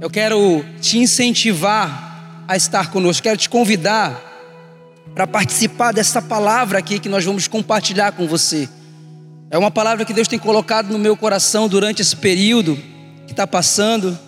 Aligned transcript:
eu 0.00 0.10
quero 0.10 0.64
te 0.80 0.98
incentivar 0.98 2.44
a 2.46 2.56
estar 2.56 2.90
conosco, 2.90 3.22
quero 3.22 3.36
te 3.36 3.48
convidar 3.48 4.22
para 5.14 5.26
participar 5.26 5.92
dessa 5.92 6.20
palavra 6.20 6.78
aqui 6.78 6.98
que 6.98 7.08
nós 7.08 7.24
vamos 7.24 7.48
compartilhar 7.48 8.12
com 8.12 8.26
você. 8.26 8.68
É 9.50 9.56
uma 9.56 9.70
palavra 9.70 10.04
que 10.04 10.12
Deus 10.12 10.28
tem 10.28 10.38
colocado 10.38 10.90
no 10.90 10.98
meu 10.98 11.16
coração 11.16 11.68
durante 11.68 12.02
esse 12.02 12.14
período 12.14 12.76
que 13.26 13.32
está 13.32 13.46
passando. 13.46 14.18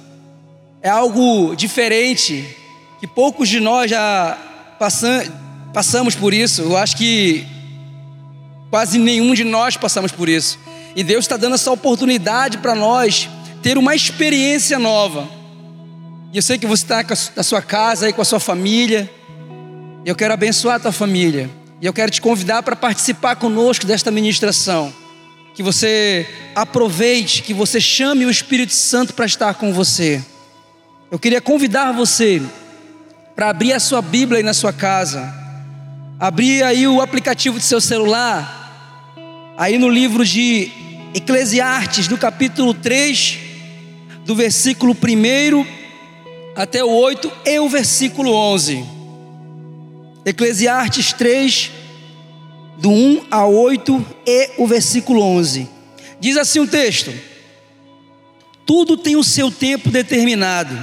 É 0.80 0.88
algo 0.88 1.54
diferente, 1.54 2.56
que 3.00 3.06
poucos 3.06 3.48
de 3.48 3.60
nós 3.60 3.90
já 3.90 4.38
passam, 4.78 5.22
passamos 5.74 6.14
por 6.14 6.32
isso. 6.32 6.62
Eu 6.62 6.76
acho 6.76 6.96
que 6.96 7.46
quase 8.70 8.98
nenhum 8.98 9.34
de 9.34 9.44
nós 9.44 9.76
passamos 9.76 10.12
por 10.12 10.28
isso. 10.28 10.58
E 10.96 11.04
Deus 11.04 11.24
está 11.24 11.36
dando 11.36 11.56
essa 11.56 11.70
oportunidade 11.70 12.58
para 12.58 12.74
nós 12.74 13.28
ter 13.62 13.76
uma 13.76 13.94
experiência 13.94 14.78
nova. 14.78 15.37
E 16.30 16.36
eu 16.36 16.42
sei 16.42 16.58
que 16.58 16.66
você 16.66 16.82
está 16.82 17.02
na 17.34 17.42
sua 17.42 17.62
casa 17.62 18.04
aí 18.04 18.12
com 18.12 18.20
a 18.20 18.24
sua 18.24 18.38
família. 18.38 19.10
Eu 20.04 20.14
quero 20.14 20.34
abençoar 20.34 20.76
a 20.76 20.80
tua 20.80 20.92
família. 20.92 21.48
E 21.80 21.86
eu 21.86 21.92
quero 21.92 22.10
te 22.10 22.20
convidar 22.20 22.62
para 22.62 22.76
participar 22.76 23.36
conosco 23.36 23.86
desta 23.86 24.10
ministração. 24.10 24.92
Que 25.54 25.62
você 25.62 26.28
aproveite, 26.54 27.42
que 27.42 27.54
você 27.54 27.80
chame 27.80 28.26
o 28.26 28.30
Espírito 28.30 28.74
Santo 28.74 29.14
para 29.14 29.24
estar 29.24 29.54
com 29.54 29.72
você. 29.72 30.22
Eu 31.10 31.18
queria 31.18 31.40
convidar 31.40 31.92
você 31.92 32.42
para 33.34 33.48
abrir 33.48 33.72
a 33.72 33.80
sua 33.80 34.02
Bíblia 34.02 34.40
aí 34.40 34.44
na 34.44 34.52
sua 34.52 34.72
casa. 34.72 35.34
Abrir 36.20 36.62
aí 36.62 36.86
o 36.86 37.00
aplicativo 37.00 37.56
do 37.56 37.64
seu 37.64 37.80
celular. 37.80 39.54
Aí 39.56 39.78
no 39.78 39.88
livro 39.88 40.26
de 40.26 40.70
Eclesiastes, 41.14 42.06
no 42.06 42.18
capítulo 42.18 42.74
3, 42.74 43.38
do 44.26 44.34
versículo 44.34 44.92
1 44.94 45.78
até 46.58 46.82
o 46.82 46.90
8 46.90 47.30
e 47.46 47.60
o 47.60 47.68
versículo 47.68 48.32
11. 48.32 48.84
Eclesiastes 50.24 51.12
3, 51.12 51.70
do 52.78 52.90
1 52.90 53.26
a 53.30 53.46
8 53.46 54.06
e 54.26 54.50
o 54.58 54.66
versículo 54.66 55.22
11. 55.22 55.68
Diz 56.18 56.36
assim 56.36 56.58
o 56.58 56.66
texto: 56.66 57.14
Tudo 58.66 58.96
tem 58.96 59.14
o 59.14 59.22
seu 59.22 59.52
tempo 59.52 59.88
determinado, 59.88 60.76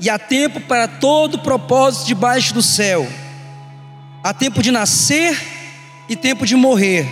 e 0.00 0.10
há 0.10 0.18
tempo 0.18 0.60
para 0.62 0.88
todo 0.88 1.38
propósito 1.38 2.08
debaixo 2.08 2.52
do 2.52 2.60
céu. 2.60 3.06
Há 4.24 4.34
tempo 4.34 4.60
de 4.60 4.72
nascer 4.72 5.40
e 6.08 6.16
tempo 6.16 6.44
de 6.44 6.56
morrer, 6.56 7.06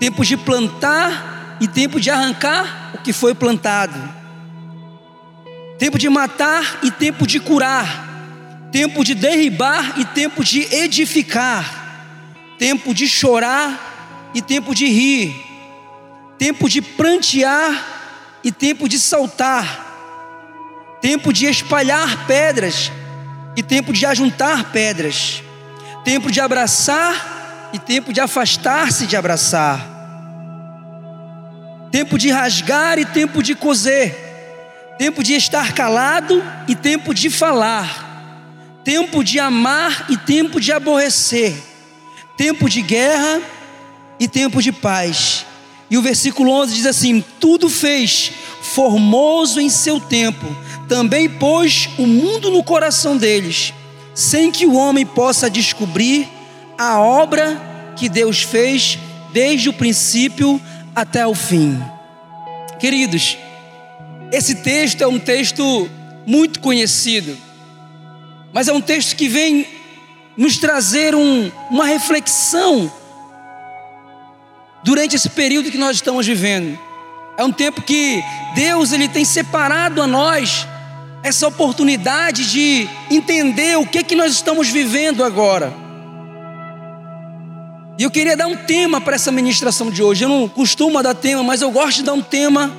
tempo 0.00 0.24
de 0.24 0.34
plantar 0.34 1.58
e 1.60 1.68
tempo 1.68 2.00
de 2.00 2.08
arrancar 2.08 2.92
o 2.94 3.02
que 3.02 3.12
foi 3.12 3.34
plantado 3.34 4.17
tempo 5.78 5.96
de 5.96 6.08
matar 6.08 6.80
e 6.82 6.90
tempo 6.90 7.26
de 7.26 7.38
curar, 7.38 8.68
tempo 8.72 9.04
de 9.04 9.14
derribar 9.14 9.98
e 9.98 10.04
tempo 10.04 10.42
de 10.42 10.62
edificar, 10.74 12.56
tempo 12.58 12.92
de 12.92 13.08
chorar 13.08 14.30
e 14.34 14.42
tempo 14.42 14.74
de 14.74 14.86
rir, 14.86 15.34
tempo 16.36 16.68
de 16.68 16.82
prantear 16.82 18.40
e 18.42 18.50
tempo 18.50 18.88
de 18.88 18.98
saltar, 18.98 20.98
tempo 21.00 21.32
de 21.32 21.46
espalhar 21.46 22.26
pedras 22.26 22.90
e 23.56 23.62
tempo 23.62 23.92
de 23.92 24.04
ajuntar 24.04 24.72
pedras, 24.72 25.44
tempo 26.04 26.30
de 26.30 26.40
abraçar 26.40 27.70
e 27.72 27.78
tempo 27.78 28.12
de 28.12 28.20
afastar-se 28.20 29.06
de 29.06 29.16
abraçar, 29.16 29.80
tempo 31.92 32.18
de 32.18 32.30
rasgar 32.30 32.98
e 32.98 33.04
tempo 33.04 33.44
de 33.44 33.54
coser 33.54 34.27
tempo 34.98 35.22
de 35.22 35.34
estar 35.34 35.72
calado 35.72 36.44
e 36.66 36.74
tempo 36.74 37.14
de 37.14 37.30
falar, 37.30 38.82
tempo 38.84 39.22
de 39.22 39.38
amar 39.38 40.06
e 40.10 40.16
tempo 40.16 40.60
de 40.60 40.72
aborrecer, 40.72 41.54
tempo 42.36 42.68
de 42.68 42.82
guerra 42.82 43.40
e 44.18 44.26
tempo 44.26 44.60
de 44.60 44.72
paz. 44.72 45.46
E 45.88 45.96
o 45.96 46.02
versículo 46.02 46.50
11 46.50 46.74
diz 46.74 46.86
assim: 46.86 47.24
Tudo 47.38 47.70
fez 47.70 48.32
formoso 48.60 49.60
em 49.60 49.70
seu 49.70 50.00
tempo, 50.00 50.44
também 50.88 51.28
pôs 51.28 51.88
o 51.96 52.06
mundo 52.06 52.50
no 52.50 52.64
coração 52.64 53.16
deles, 53.16 53.72
sem 54.14 54.50
que 54.50 54.66
o 54.66 54.74
homem 54.74 55.06
possa 55.06 55.48
descobrir 55.48 56.28
a 56.76 57.00
obra 57.00 57.92
que 57.96 58.08
Deus 58.08 58.42
fez 58.42 58.98
desde 59.32 59.68
o 59.68 59.72
princípio 59.72 60.60
até 60.94 61.24
o 61.26 61.34
fim. 61.34 61.80
Queridos, 62.80 63.36
esse 64.30 64.56
texto 64.56 65.02
é 65.02 65.06
um 65.06 65.18
texto 65.18 65.88
muito 66.26 66.60
conhecido, 66.60 67.36
mas 68.52 68.68
é 68.68 68.72
um 68.72 68.80
texto 68.80 69.16
que 69.16 69.28
vem 69.28 69.66
nos 70.36 70.58
trazer 70.58 71.14
um, 71.14 71.50
uma 71.70 71.86
reflexão 71.86 72.92
durante 74.84 75.16
esse 75.16 75.30
período 75.30 75.70
que 75.70 75.78
nós 75.78 75.96
estamos 75.96 76.26
vivendo. 76.26 76.78
É 77.38 77.44
um 77.44 77.52
tempo 77.52 77.80
que 77.80 78.22
Deus 78.54 78.92
ele 78.92 79.08
tem 79.08 79.24
separado 79.24 80.02
a 80.02 80.06
nós 80.06 80.66
essa 81.22 81.48
oportunidade 81.48 82.50
de 82.50 82.88
entender 83.10 83.76
o 83.78 83.86
que 83.86 84.02
que 84.02 84.14
nós 84.14 84.32
estamos 84.32 84.68
vivendo 84.68 85.24
agora. 85.24 85.72
E 87.98 88.02
eu 88.02 88.10
queria 88.10 88.36
dar 88.36 88.46
um 88.46 88.56
tema 88.56 89.00
para 89.00 89.16
essa 89.16 89.32
ministração 89.32 89.90
de 89.90 90.02
hoje. 90.02 90.24
Eu 90.24 90.28
não 90.28 90.48
costumo 90.48 91.02
dar 91.02 91.14
tema, 91.14 91.42
mas 91.42 91.62
eu 91.62 91.70
gosto 91.70 91.96
de 91.96 92.02
dar 92.04 92.12
um 92.12 92.22
tema 92.22 92.70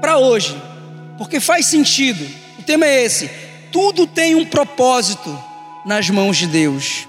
para 0.00 0.18
hoje 0.18 0.71
porque 1.18 1.40
faz 1.40 1.66
sentido. 1.66 2.24
O 2.58 2.62
tema 2.62 2.86
é 2.86 3.04
esse: 3.04 3.30
tudo 3.70 4.06
tem 4.06 4.34
um 4.34 4.44
propósito 4.44 5.38
nas 5.84 6.08
mãos 6.10 6.36
de 6.36 6.46
Deus. 6.46 7.08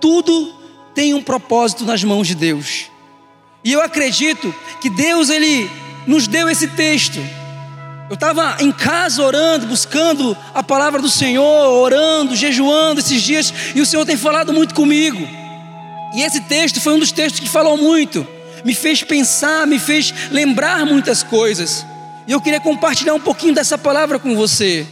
Tudo 0.00 0.54
tem 0.94 1.14
um 1.14 1.22
propósito 1.22 1.84
nas 1.84 2.02
mãos 2.04 2.26
de 2.26 2.34
Deus. 2.34 2.90
E 3.64 3.72
eu 3.72 3.80
acredito 3.80 4.54
que 4.80 4.88
Deus 4.88 5.30
ele 5.30 5.70
nos 6.06 6.26
deu 6.26 6.48
esse 6.48 6.68
texto. 6.68 7.18
Eu 8.08 8.14
estava 8.14 8.56
em 8.60 8.72
casa 8.72 9.22
orando, 9.22 9.66
buscando 9.66 10.36
a 10.54 10.62
palavra 10.62 11.02
do 11.02 11.10
Senhor, 11.10 11.68
orando, 11.68 12.34
jejuando 12.34 13.00
esses 13.00 13.20
dias, 13.22 13.52
e 13.74 13.80
o 13.80 13.86
Senhor 13.86 14.06
tem 14.06 14.16
falado 14.16 14.52
muito 14.52 14.74
comigo. 14.74 15.18
E 16.14 16.22
esse 16.22 16.40
texto 16.42 16.80
foi 16.80 16.94
um 16.94 16.98
dos 16.98 17.12
textos 17.12 17.40
que 17.40 17.48
falou 17.48 17.76
muito, 17.76 18.26
me 18.64 18.74
fez 18.74 19.02
pensar, 19.02 19.66
me 19.66 19.78
fez 19.78 20.14
lembrar 20.30 20.86
muitas 20.86 21.22
coisas. 21.22 21.84
E 22.28 22.32
eu 22.32 22.42
queria 22.42 22.60
compartilhar 22.60 23.14
um 23.14 23.20
pouquinho 23.20 23.54
dessa 23.54 23.78
palavra 23.78 24.18
com 24.18 24.36
você. 24.36 24.86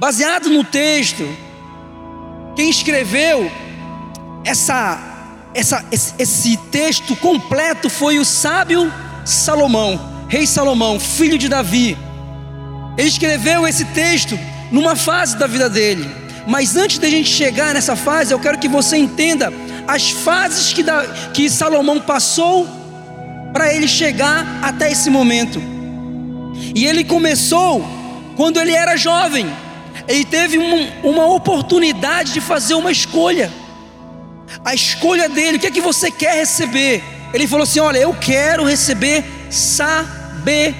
Baseado 0.00 0.50
no 0.50 0.64
texto, 0.64 1.24
quem 2.56 2.68
escreveu 2.68 3.48
essa, 4.44 4.98
essa, 5.54 5.84
esse, 5.92 6.56
texto 6.72 7.14
completo 7.14 7.88
foi 7.88 8.18
o 8.18 8.24
sábio 8.24 8.92
Salomão, 9.24 10.26
rei 10.28 10.44
Salomão, 10.44 10.98
filho 10.98 11.38
de 11.38 11.48
Davi. 11.48 11.96
Ele 12.98 13.08
escreveu 13.08 13.64
esse 13.64 13.84
texto 13.84 14.36
numa 14.72 14.96
fase 14.96 15.36
da 15.36 15.46
vida 15.46 15.70
dele. 15.70 16.04
Mas 16.48 16.74
antes 16.74 16.98
da 16.98 17.08
gente 17.08 17.30
chegar 17.30 17.74
nessa 17.74 17.94
fase, 17.94 18.34
eu 18.34 18.40
quero 18.40 18.58
que 18.58 18.68
você 18.68 18.96
entenda 18.96 19.52
as 19.86 20.10
fases 20.10 20.72
que, 20.72 20.82
da, 20.82 21.06
que 21.32 21.48
Salomão 21.48 22.00
passou 22.00 22.68
para 23.52 23.72
ele 23.72 23.86
chegar 23.86 24.58
até 24.60 24.90
esse 24.90 25.08
momento. 25.08 25.73
E 26.74 26.86
ele 26.86 27.04
começou 27.04 27.84
quando 28.36 28.58
ele 28.60 28.72
era 28.72 28.96
jovem. 28.96 29.46
Ele 30.06 30.24
teve 30.24 30.58
um, 30.58 30.88
uma 31.02 31.26
oportunidade 31.26 32.32
de 32.32 32.40
fazer 32.40 32.74
uma 32.74 32.90
escolha. 32.92 33.50
A 34.64 34.74
escolha 34.74 35.28
dele, 35.28 35.56
o 35.56 35.60
que 35.60 35.66
é 35.66 35.70
que 35.70 35.80
você 35.80 36.10
quer 36.10 36.34
receber? 36.36 37.02
Ele 37.32 37.46
falou 37.46 37.64
assim: 37.64 37.80
Olha, 37.80 37.98
eu 37.98 38.12
quero 38.14 38.64
receber 38.64 39.24
sabedoria. 39.50 40.74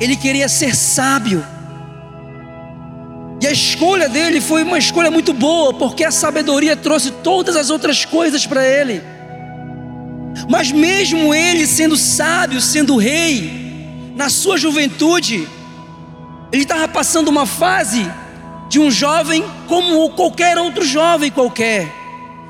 Ele 0.00 0.16
queria 0.16 0.48
ser 0.48 0.74
sábio. 0.74 1.44
E 3.40 3.46
a 3.46 3.52
escolha 3.52 4.08
dele 4.08 4.40
foi 4.40 4.62
uma 4.62 4.78
escolha 4.78 5.10
muito 5.10 5.34
boa, 5.34 5.74
porque 5.74 6.04
a 6.04 6.10
sabedoria 6.10 6.74
trouxe 6.76 7.10
todas 7.10 7.54
as 7.54 7.68
outras 7.68 8.04
coisas 8.04 8.46
para 8.46 8.66
ele. 8.66 9.02
Mas 10.48 10.72
mesmo 10.72 11.34
ele 11.34 11.66
sendo 11.66 11.96
sábio, 11.96 12.60
sendo 12.60 12.96
rei, 12.96 13.65
na 14.16 14.30
sua 14.30 14.56
juventude, 14.56 15.46
ele 16.50 16.62
estava 16.62 16.88
passando 16.88 17.28
uma 17.28 17.44
fase 17.44 18.10
de 18.66 18.80
um 18.80 18.90
jovem 18.90 19.44
como 19.68 20.08
qualquer 20.10 20.56
outro 20.56 20.84
jovem 20.84 21.30
qualquer. 21.30 21.92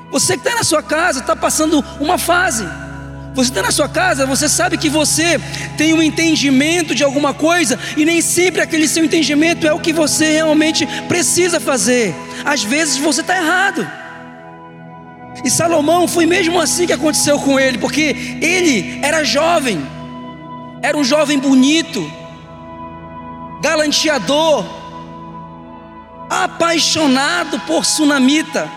Você 0.09 0.37
que 0.37 0.47
está 0.47 0.55
na 0.55 0.63
sua 0.63 0.81
casa 0.81 1.19
está 1.19 1.35
passando 1.35 1.83
uma 1.99 2.17
fase. 2.17 2.65
Você 3.35 3.51
está 3.51 3.61
na 3.61 3.71
sua 3.71 3.89
casa, 3.89 4.25
você 4.25 4.47
sabe 4.47 4.77
que 4.77 4.89
você 4.89 5.39
tem 5.77 5.93
um 5.93 6.01
entendimento 6.01 6.95
de 6.95 7.03
alguma 7.03 7.33
coisa 7.33 7.77
e 7.97 8.05
nem 8.05 8.21
sempre 8.21 8.61
aquele 8.61 8.87
seu 8.87 9.03
entendimento 9.03 9.67
é 9.67 9.73
o 9.73 9.79
que 9.79 9.91
você 9.91 10.31
realmente 10.31 10.87
precisa 11.07 11.59
fazer. 11.59 12.15
Às 12.45 12.63
vezes 12.63 12.97
você 12.97 13.19
está 13.21 13.37
errado. 13.37 13.85
E 15.43 15.51
Salomão 15.51 16.07
foi 16.07 16.25
mesmo 16.25 16.59
assim 16.59 16.87
que 16.87 16.93
aconteceu 16.93 17.37
com 17.39 17.59
ele, 17.59 17.77
porque 17.77 18.37
ele 18.41 18.99
era 19.03 19.23
jovem 19.23 19.96
era 20.81 20.97
um 20.97 21.03
jovem 21.03 21.39
bonito, 21.39 22.09
galanteador, 23.61 24.65
apaixonado 26.29 27.59
por 27.61 27.85
Sunamita. 27.85 28.69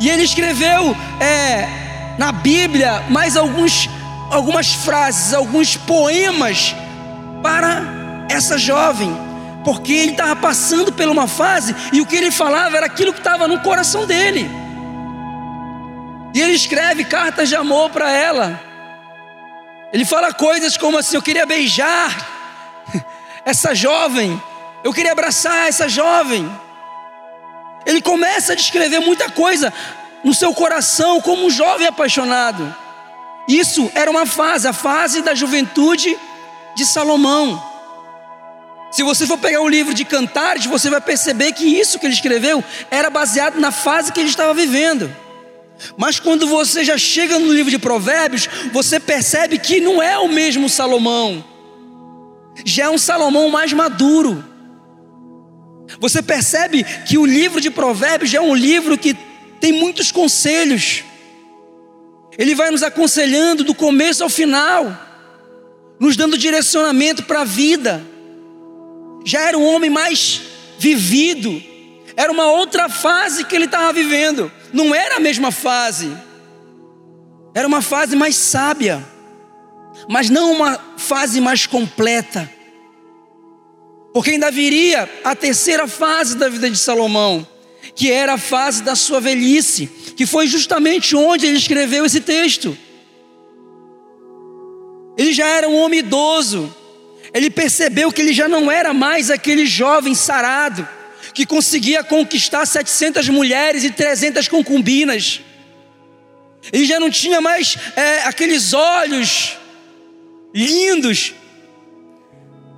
E 0.00 0.08
ele 0.08 0.22
escreveu 0.22 0.96
é, 1.20 1.68
na 2.18 2.32
Bíblia 2.32 3.04
mais 3.08 3.36
alguns, 3.36 3.88
algumas 4.30 4.72
frases, 4.72 5.32
alguns 5.32 5.76
poemas 5.76 6.74
para 7.42 7.82
essa 8.28 8.58
jovem, 8.58 9.14
porque 9.64 9.92
ele 9.92 10.12
estava 10.12 10.34
passando 10.34 10.92
por 10.92 11.06
uma 11.08 11.28
fase 11.28 11.74
e 11.92 12.00
o 12.00 12.06
que 12.06 12.16
ele 12.16 12.30
falava 12.30 12.76
era 12.76 12.86
aquilo 12.86 13.12
que 13.12 13.20
estava 13.20 13.46
no 13.46 13.60
coração 13.60 14.06
dele. 14.06 14.50
E 16.34 16.40
ele 16.40 16.52
escreve 16.52 17.04
cartas 17.04 17.48
de 17.48 17.54
amor 17.54 17.90
para 17.90 18.10
ela. 18.10 18.71
Ele 19.92 20.04
fala 20.04 20.32
coisas 20.32 20.76
como 20.76 20.98
assim: 20.98 21.16
Eu 21.16 21.22
queria 21.22 21.44
beijar 21.44 22.30
essa 23.44 23.74
jovem, 23.74 24.40
eu 24.82 24.92
queria 24.92 25.12
abraçar 25.12 25.68
essa 25.68 25.88
jovem. 25.88 26.50
Ele 27.84 28.00
começa 28.00 28.52
a 28.52 28.56
descrever 28.56 29.00
muita 29.00 29.28
coisa 29.28 29.72
no 30.22 30.32
seu 30.32 30.54
coração 30.54 31.20
como 31.20 31.46
um 31.46 31.50
jovem 31.50 31.86
apaixonado. 31.86 32.74
Isso 33.48 33.90
era 33.94 34.10
uma 34.10 34.24
fase, 34.24 34.68
a 34.68 34.72
fase 34.72 35.20
da 35.20 35.34
juventude 35.34 36.16
de 36.76 36.84
Salomão. 36.86 37.70
Se 38.92 39.02
você 39.02 39.26
for 39.26 39.38
pegar 39.38 39.62
o 39.62 39.68
livro 39.68 39.94
de 39.94 40.04
Cantares, 40.04 40.66
você 40.66 40.90
vai 40.90 41.00
perceber 41.00 41.52
que 41.52 41.64
isso 41.64 41.98
que 41.98 42.06
ele 42.06 42.14
escreveu 42.14 42.62
era 42.90 43.10
baseado 43.10 43.58
na 43.58 43.72
fase 43.72 44.12
que 44.12 44.20
ele 44.20 44.28
estava 44.28 44.54
vivendo. 44.54 45.14
Mas 45.96 46.18
quando 46.18 46.46
você 46.46 46.84
já 46.84 46.96
chega 46.96 47.38
no 47.38 47.52
livro 47.52 47.70
de 47.70 47.78
Provérbios, 47.78 48.48
você 48.72 48.98
percebe 49.00 49.58
que 49.58 49.80
não 49.80 50.02
é 50.02 50.18
o 50.18 50.28
mesmo 50.28 50.68
Salomão, 50.68 51.44
já 52.64 52.84
é 52.84 52.90
um 52.90 52.98
Salomão 52.98 53.48
mais 53.48 53.72
maduro. 53.72 54.44
Você 55.98 56.22
percebe 56.22 56.84
que 57.06 57.18
o 57.18 57.26
livro 57.26 57.60
de 57.60 57.70
Provérbios 57.70 58.32
é 58.32 58.40
um 58.40 58.54
livro 58.54 58.96
que 58.96 59.16
tem 59.60 59.72
muitos 59.72 60.10
conselhos. 60.10 61.04
Ele 62.38 62.54
vai 62.54 62.70
nos 62.70 62.82
aconselhando 62.82 63.62
do 63.62 63.74
começo 63.74 64.22
ao 64.22 64.30
final, 64.30 64.98
nos 66.00 66.16
dando 66.16 66.38
direcionamento 66.38 67.24
para 67.24 67.42
a 67.42 67.44
vida. 67.44 68.02
Já 69.24 69.40
era 69.42 69.58
um 69.58 69.64
homem 69.64 69.90
mais 69.90 70.40
vivido, 70.78 71.62
era 72.16 72.30
uma 72.30 72.50
outra 72.50 72.88
fase 72.88 73.44
que 73.44 73.54
ele 73.54 73.64
estava 73.64 73.92
vivendo, 73.92 74.50
não 74.72 74.94
era 74.94 75.16
a 75.16 75.20
mesma 75.20 75.50
fase, 75.50 76.10
era 77.54 77.66
uma 77.66 77.82
fase 77.82 78.16
mais 78.16 78.36
sábia, 78.36 79.04
mas 80.08 80.30
não 80.30 80.52
uma 80.52 80.78
fase 80.96 81.40
mais 81.40 81.66
completa. 81.66 82.50
Porque 84.12 84.30
ainda 84.30 84.50
viria 84.50 85.08
a 85.24 85.34
terceira 85.34 85.86
fase 85.86 86.36
da 86.36 86.48
vida 86.48 86.70
de 86.70 86.76
Salomão, 86.76 87.46
que 87.94 88.10
era 88.10 88.34
a 88.34 88.38
fase 88.38 88.82
da 88.82 88.94
sua 88.94 89.20
velhice, 89.20 89.86
que 90.16 90.26
foi 90.26 90.46
justamente 90.46 91.16
onde 91.16 91.46
ele 91.46 91.56
escreveu 91.56 92.04
esse 92.04 92.20
texto. 92.20 92.76
Ele 95.16 95.32
já 95.32 95.46
era 95.46 95.68
um 95.68 95.76
homem 95.76 96.00
idoso, 96.00 96.74
ele 97.34 97.50
percebeu 97.50 98.12
que 98.12 98.20
ele 98.20 98.32
já 98.32 98.48
não 98.48 98.70
era 98.70 98.92
mais 98.92 99.30
aquele 99.30 99.66
jovem 99.66 100.14
sarado, 100.14 100.86
que 101.34 101.46
conseguia 101.46 102.04
conquistar 102.04 102.66
700 102.66 103.28
mulheres 103.28 103.84
e 103.84 103.90
300 103.90 104.48
concubinas. 104.48 105.40
Ele 106.72 106.84
já 106.84 107.00
não 107.00 107.10
tinha 107.10 107.40
mais 107.40 107.76
é, 107.96 108.22
aqueles 108.24 108.72
olhos 108.72 109.56
lindos 110.54 111.34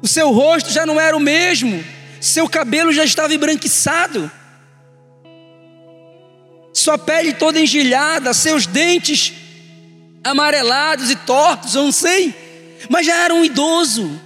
o 0.04 0.06
seu 0.06 0.30
rosto 0.32 0.70
já 0.70 0.84
não 0.84 1.00
era 1.00 1.16
o 1.16 1.20
mesmo, 1.20 1.82
seu 2.20 2.46
cabelo 2.46 2.92
já 2.92 3.06
estava 3.06 3.34
embranquiçado, 3.34 4.30
sua 6.74 6.98
pele 6.98 7.32
toda 7.32 7.58
engilhada, 7.58 8.34
seus 8.34 8.66
dentes 8.66 9.32
amarelados 10.22 11.10
e 11.10 11.16
tortos, 11.16 11.74
eu 11.74 11.84
não 11.84 11.90
sei, 11.90 12.34
mas 12.90 13.06
já 13.06 13.16
era 13.16 13.34
um 13.34 13.42
idoso. 13.42 14.20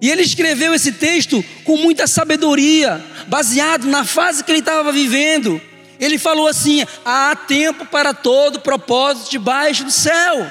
E 0.00 0.10
ele 0.10 0.22
escreveu 0.22 0.72
esse 0.74 0.92
texto 0.92 1.44
com 1.64 1.76
muita 1.76 2.06
sabedoria, 2.06 3.04
baseado 3.26 3.86
na 3.86 4.04
fase 4.04 4.44
que 4.44 4.50
ele 4.52 4.60
estava 4.60 4.92
vivendo. 4.92 5.60
Ele 5.98 6.18
falou 6.18 6.46
assim: 6.46 6.84
há 7.04 7.34
tempo 7.34 7.84
para 7.86 8.14
todo 8.14 8.60
propósito 8.60 9.30
debaixo 9.30 9.84
do 9.84 9.90
céu. 9.90 10.46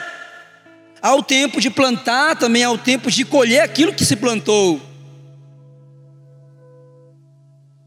Há 1.01 1.15
o 1.15 1.23
tempo 1.23 1.61
de 1.61 1.69
plantar, 1.69 2.35
também 2.35 2.63
há 2.63 2.71
o 2.71 2.77
tempo 2.77 3.09
de 3.09 3.23
colher 3.23 3.61
aquilo 3.61 3.93
que 3.93 4.03
se 4.03 4.15
plantou. 4.15 4.81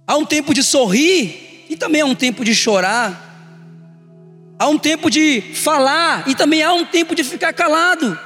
Há 0.07 0.17
um 0.17 0.25
tempo 0.25 0.55
de 0.55 0.63
sorrir 0.63 1.67
e 1.69 1.77
também 1.77 2.01
há 2.01 2.07
um 2.07 2.15
tempo 2.15 2.45
de 2.45 2.55
chorar. 2.55 3.29
Há 4.59 4.69
um 4.69 4.79
tempo 4.79 5.11
de 5.11 5.41
falar 5.55 6.29
e 6.29 6.35
também 6.35 6.63
há 6.63 6.73
um 6.73 6.85
tempo 6.85 7.15
de 7.15 7.23
ficar 7.23 7.53
calado. 7.53 8.19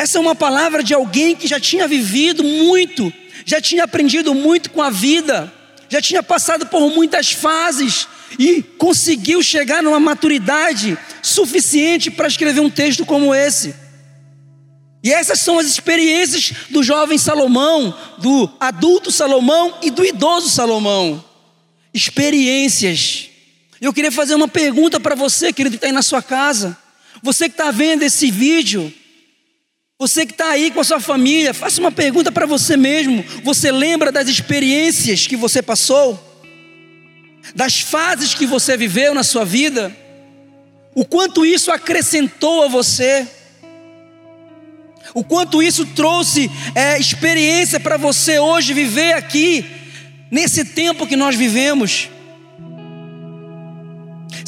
Essa 0.00 0.16
é 0.16 0.20
uma 0.22 0.34
palavra 0.34 0.82
de 0.82 0.94
alguém 0.94 1.36
que 1.36 1.46
já 1.46 1.60
tinha 1.60 1.86
vivido 1.86 2.42
muito, 2.42 3.12
já 3.44 3.60
tinha 3.60 3.84
aprendido 3.84 4.34
muito 4.34 4.70
com 4.70 4.80
a 4.80 4.88
vida, 4.88 5.52
já 5.90 6.00
tinha 6.00 6.22
passado 6.22 6.64
por 6.68 6.88
muitas 6.88 7.32
fases 7.32 8.08
e 8.38 8.62
conseguiu 8.62 9.42
chegar 9.42 9.82
numa 9.82 10.00
maturidade 10.00 10.96
suficiente 11.22 12.10
para 12.10 12.28
escrever 12.28 12.60
um 12.60 12.70
texto 12.70 13.04
como 13.04 13.34
esse. 13.34 13.74
E 15.04 15.12
essas 15.12 15.38
são 15.38 15.58
as 15.58 15.66
experiências 15.66 16.50
do 16.70 16.82
jovem 16.82 17.18
Salomão, 17.18 17.94
do 18.16 18.48
adulto 18.58 19.12
Salomão 19.12 19.74
e 19.82 19.90
do 19.90 20.02
idoso 20.02 20.48
Salomão. 20.48 21.22
Experiências. 21.92 23.28
Eu 23.78 23.92
queria 23.92 24.10
fazer 24.10 24.34
uma 24.34 24.48
pergunta 24.48 24.98
para 24.98 25.14
você, 25.14 25.52
querido, 25.52 25.74
que 25.74 25.76
está 25.76 25.88
aí 25.88 25.92
na 25.92 26.00
sua 26.00 26.22
casa. 26.22 26.74
Você 27.22 27.50
que 27.50 27.54
está 27.54 27.70
vendo 27.70 28.02
esse 28.02 28.30
vídeo, 28.30 28.90
você 30.00 30.26
que 30.26 30.32
está 30.32 30.48
aí 30.48 30.72
com 30.72 30.80
a 30.80 30.84
sua 30.84 30.98
família, 30.98 31.54
faça 31.54 31.80
uma 31.80 31.92
pergunta 31.92 32.32
para 32.32 32.46
você 32.46 32.76
mesmo. 32.76 33.24
Você 33.44 33.70
lembra 33.70 34.10
das 34.10 34.26
experiências 34.26 35.28
que 35.28 35.36
você 35.36 35.62
passou? 35.62 36.18
Das 37.54 37.80
fases 37.80 38.34
que 38.34 38.46
você 38.46 38.76
viveu 38.76 39.14
na 39.14 39.22
sua 39.22 39.44
vida? 39.44 39.94
o 40.94 41.04
quanto 41.04 41.46
isso 41.46 41.70
acrescentou 41.70 42.64
a 42.64 42.68
você, 42.68 43.26
o 45.14 45.24
quanto 45.24 45.62
isso 45.62 45.86
trouxe 45.86 46.50
é, 46.74 46.98
experiência 46.98 47.80
para 47.80 47.96
você 47.96 48.38
hoje 48.38 48.74
viver 48.74 49.14
aqui, 49.14 49.64
nesse 50.30 50.64
tempo 50.64 51.06
que 51.06 51.16
nós 51.16 51.34
vivemos. 51.34 52.08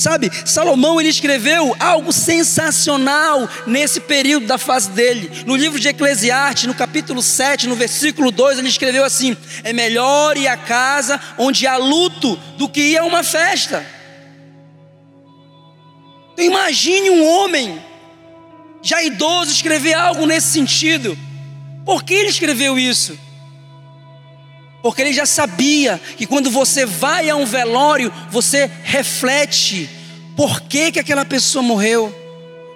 Sabe, 0.02 0.32
Salomão 0.44 1.00
ele 1.00 1.11
escreveu 1.11 1.76
algo 1.78 2.12
sensacional 2.12 3.49
nesse 3.68 4.00
período 4.00 4.49
da 4.49 4.59
fase 4.59 4.90
dele. 4.90 5.30
No 5.47 5.54
livro 5.54 5.78
de 5.78 5.87
Eclesiastes, 5.87 6.66
no 6.66 6.75
capítulo 6.75 7.23
7, 7.23 7.68
no 7.68 7.76
versículo 7.76 8.32
2, 8.32 8.59
ele 8.59 8.68
escreveu 8.68 9.04
assim: 9.04 9.37
É 9.62 9.73
melhor 9.73 10.37
ir 10.37 10.49
à 10.49 10.56
casa 10.56 11.21
onde 11.38 11.68
há 11.68 11.76
luto 11.76 12.35
do 12.59 12.68
que 12.68 12.80
ir 12.80 12.99
a 12.99 13.04
uma 13.04 13.23
festa. 13.23 13.87
Imagine 16.37 17.11
um 17.11 17.25
homem 17.25 17.80
já 18.82 19.00
idoso 19.04 19.52
escrever 19.52 19.94
algo 19.94 20.26
nesse 20.26 20.49
sentido. 20.49 21.16
Por 21.85 22.02
que 22.02 22.12
ele 22.12 22.28
escreveu 22.28 22.76
isso? 22.76 23.16
Porque 24.83 25.01
ele 25.01 25.12
já 25.12 25.25
sabia 25.25 26.01
que 26.17 26.27
quando 26.27 26.51
você 26.51 26.85
vai 26.85 27.31
a 27.31 27.37
um 27.37 27.45
velório, 27.45 28.12
você 28.31 28.69
reflete 28.83 29.89
por 30.37 30.62
que, 30.62 30.93
que 30.93 30.99
aquela 30.99 31.25
pessoa 31.25 31.62
morreu. 31.62 32.12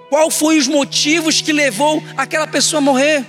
Qual 0.08 0.30
foi 0.30 0.56
os 0.56 0.68
motivos 0.68 1.40
que 1.40 1.52
levou 1.52 2.02
aquela 2.16 2.46
pessoa 2.46 2.78
a 2.78 2.80
morrer? 2.80 3.26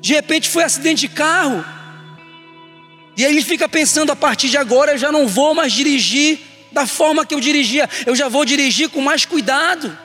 De 0.00 0.12
repente 0.12 0.50
foi 0.50 0.62
acidente 0.62 1.02
de 1.02 1.08
carro. 1.08 1.64
E 3.16 3.24
aí 3.24 3.32
ele 3.32 3.42
fica 3.42 3.68
pensando 3.68 4.12
a 4.12 4.16
partir 4.16 4.50
de 4.50 4.58
agora 4.58 4.92
eu 4.92 4.98
já 4.98 5.10
não 5.10 5.26
vou 5.26 5.54
mais 5.54 5.72
dirigir 5.72 6.40
da 6.72 6.86
forma 6.86 7.24
que 7.24 7.32
eu 7.32 7.40
dirigia, 7.40 7.88
eu 8.04 8.16
já 8.16 8.28
vou 8.28 8.44
dirigir 8.44 8.90
com 8.90 9.00
mais 9.00 9.24
cuidado. 9.24 9.96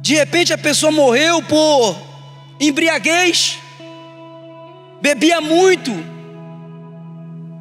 De 0.00 0.14
repente 0.14 0.52
a 0.52 0.58
pessoa 0.58 0.90
morreu 0.90 1.42
por 1.42 1.96
embriaguez, 2.58 3.58
bebia 5.04 5.38
muito, 5.38 5.92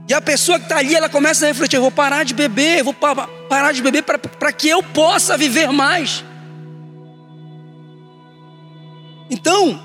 e 0.07 0.13
a 0.13 0.21
pessoa 0.21 0.57
que 0.57 0.63
está 0.63 0.77
ali, 0.77 0.95
ela 0.95 1.09
começa 1.09 1.43
a 1.43 1.49
refletir: 1.49 1.77
vou 1.77 1.91
parar 1.91 2.23
de 2.23 2.33
beber, 2.33 2.83
vou 2.83 2.93
parar 2.93 3.73
de 3.73 3.81
beber 3.81 4.01
para 4.03 4.53
que 4.53 4.69
eu 4.69 4.81
possa 4.81 5.37
viver 5.37 5.69
mais. 5.69 6.23
Então, 9.29 9.81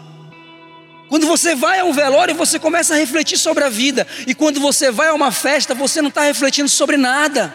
quando 1.08 1.26
você 1.26 1.56
vai 1.56 1.80
a 1.80 1.84
um 1.84 1.92
velório, 1.92 2.32
você 2.36 2.60
começa 2.60 2.94
a 2.94 2.96
refletir 2.96 3.36
sobre 3.36 3.64
a 3.64 3.68
vida. 3.68 4.06
E 4.24 4.36
quando 4.36 4.60
você 4.60 4.92
vai 4.92 5.08
a 5.08 5.14
uma 5.14 5.32
festa, 5.32 5.74
você 5.74 6.00
não 6.00 6.10
está 6.10 6.22
refletindo 6.22 6.68
sobre 6.68 6.96
nada. 6.96 7.52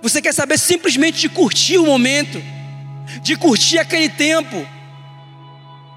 Você 0.00 0.22
quer 0.22 0.32
saber 0.32 0.58
simplesmente 0.58 1.18
de 1.18 1.28
curtir 1.28 1.78
o 1.78 1.86
momento, 1.86 2.40
de 3.20 3.36
curtir 3.36 3.78
aquele 3.80 4.08
tempo. 4.08 4.64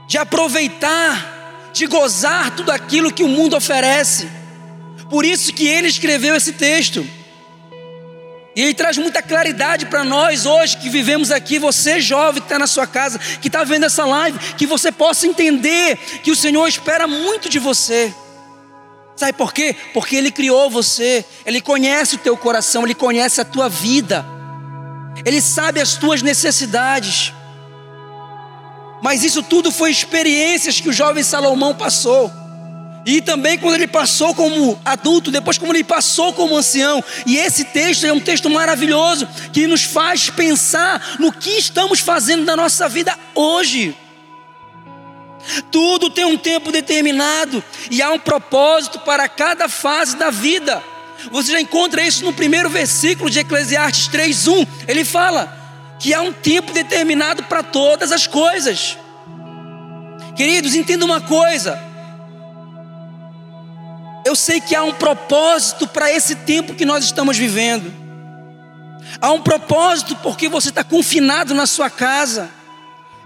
de 0.07 0.17
aproveitar, 0.17 1.36
de 1.77 1.87
gozar 1.87 2.55
tudo 2.55 2.71
aquilo 2.71 3.11
que 3.11 3.23
o 3.23 3.27
mundo 3.27 3.55
oferece. 3.55 4.27
Por 5.09 5.25
isso 5.25 5.53
que 5.53 5.67
ele 5.67 5.87
escreveu 5.87 6.35
esse 6.35 6.53
texto. 6.53 7.07
E 8.55 8.61
ele 8.61 8.73
traz 8.73 8.97
muita 8.97 9.21
claridade 9.21 9.85
para 9.85 10.03
nós 10.03 10.47
hoje 10.47 10.77
que 10.77 10.89
vivemos 10.89 11.29
aqui, 11.29 11.59
você 11.59 12.01
jovem 12.01 12.41
que 12.41 12.47
está 12.47 12.57
na 12.57 12.65
sua 12.65 12.87
casa, 12.87 13.19
que 13.19 13.47
está 13.47 13.63
vendo 13.63 13.85
essa 13.85 14.03
live, 14.03 14.39
que 14.57 14.65
você 14.65 14.91
possa 14.91 15.27
entender 15.27 15.95
que 16.23 16.31
o 16.31 16.35
Senhor 16.35 16.67
espera 16.67 17.07
muito 17.07 17.49
de 17.49 17.59
você. 17.59 18.11
Sabe 19.15 19.33
por 19.33 19.53
quê? 19.53 19.75
Porque 19.93 20.15
Ele 20.15 20.31
criou 20.31 20.71
você, 20.71 21.23
Ele 21.45 21.61
conhece 21.61 22.15
o 22.15 22.17
teu 22.19 22.35
coração, 22.35 22.83
Ele 22.83 22.95
conhece 22.95 23.39
a 23.39 23.45
tua 23.45 23.69
vida, 23.69 24.25
Ele 25.23 25.39
sabe 25.39 25.79
as 25.79 25.95
tuas 25.95 26.23
necessidades. 26.23 27.33
Mas 29.01 29.23
isso 29.23 29.43
tudo 29.43 29.71
foi 29.71 29.91
experiências 29.91 30.79
que 30.79 30.89
o 30.89 30.93
jovem 30.93 31.23
Salomão 31.23 31.75
passou. 31.75 32.31
E 33.05 33.21
também 33.21 33.57
quando 33.57 33.75
ele 33.75 33.87
passou 33.87 34.35
como 34.35 34.77
adulto, 34.83 35.31
depois 35.31 35.57
como 35.57 35.71
ele 35.71 35.83
passou 35.83 36.33
como 36.33 36.57
ancião. 36.57 37.01
E 37.25 37.37
esse 37.37 37.63
texto 37.63 38.05
é 38.05 38.11
um 38.11 38.19
texto 38.19 38.49
maravilhoso 38.49 39.25
que 39.53 39.65
nos 39.65 39.83
faz 39.83 40.29
pensar 40.29 41.15
no 41.17 41.31
que 41.31 41.51
estamos 41.51 42.01
fazendo 42.01 42.43
na 42.43 42.55
nossa 42.55 42.89
vida 42.89 43.17
hoje. 43.33 43.95
Tudo 45.71 46.09
tem 46.09 46.25
um 46.25 46.37
tempo 46.37 46.69
determinado 46.69 47.63
e 47.89 48.01
há 48.01 48.11
um 48.11 48.19
propósito 48.19 48.99
para 48.99 49.29
cada 49.29 49.69
fase 49.69 50.17
da 50.17 50.29
vida. 50.29 50.83
Você 51.31 51.53
já 51.53 51.61
encontra 51.61 52.01
isso 52.01 52.25
no 52.25 52.33
primeiro 52.33 52.69
versículo 52.69 53.29
de 53.29 53.39
Eclesiastes 53.39 54.09
3:1. 54.09 54.67
Ele 54.87 55.05
fala 55.05 55.66
que 55.99 56.13
há 56.13 56.21
um 56.21 56.33
tempo 56.33 56.71
determinado 56.71 57.43
para 57.43 57.63
todas 57.63 58.11
as 58.11 58.27
coisas. 58.27 58.97
Queridos, 60.35 60.75
entenda 60.75 61.05
uma 61.05 61.21
coisa: 61.21 61.79
eu 64.25 64.35
sei 64.35 64.59
que 64.59 64.75
há 64.75 64.83
um 64.83 64.93
propósito 64.93 65.87
para 65.87 66.11
esse 66.11 66.35
tempo 66.35 66.75
que 66.75 66.85
nós 66.85 67.03
estamos 67.05 67.37
vivendo. 67.37 67.91
Há 69.21 69.31
um 69.31 69.41
propósito 69.41 70.15
porque 70.17 70.49
você 70.49 70.69
está 70.69 70.83
confinado 70.83 71.53
na 71.53 71.65
sua 71.65 71.89
casa. 71.89 72.51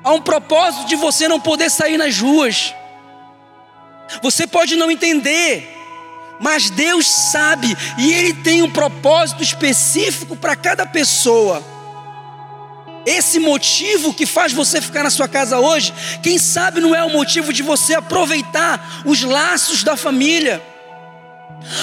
Há 0.04 0.14
um 0.14 0.22
propósito 0.22 0.86
de 0.86 0.96
você 0.96 1.28
não 1.28 1.40
poder 1.40 1.70
sair 1.70 1.98
nas 1.98 2.18
ruas. 2.18 2.74
Você 4.22 4.46
pode 4.46 4.76
não 4.76 4.92
entender, 4.92 5.76
mas 6.40 6.70
Deus 6.70 7.08
sabe 7.08 7.76
e 7.98 8.14
Ele 8.14 8.34
tem 8.36 8.62
um 8.62 8.70
propósito 8.70 9.42
específico 9.42 10.36
para 10.36 10.56
cada 10.56 10.86
pessoa. 10.86 11.64
Esse 13.06 13.40
motivo 13.40 14.14
que 14.14 14.26
faz 14.26 14.54
você 14.54 14.80
ficar 14.80 15.04
na 15.04 15.10
sua 15.10 15.28
casa 15.28 15.60
hoje, 15.60 15.94
quem 16.22 16.38
sabe 16.38 16.80
não 16.80 16.94
é 16.94 17.04
o 17.04 17.10
motivo 17.10 17.52
de 17.52 17.64
você 17.64 17.96
aproveitar 17.96 19.02
os 19.06 19.24
laços 19.24 19.84
da 19.84 19.98
família. 19.98 20.62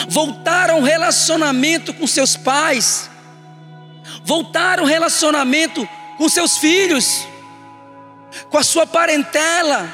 Voltar 0.09 0.71
ao 0.71 0.81
relacionamento 0.81 1.93
com 1.95 2.07
seus 2.07 2.37
pais, 2.37 3.09
voltar 4.25 4.81
ao 4.81 4.85
relacionamento 4.85 5.89
com 6.17 6.29
seus 6.29 6.59
filhos, 6.59 7.27
com 8.51 8.59
a 8.59 8.63
sua 8.65 8.87
parentela, 8.87 9.89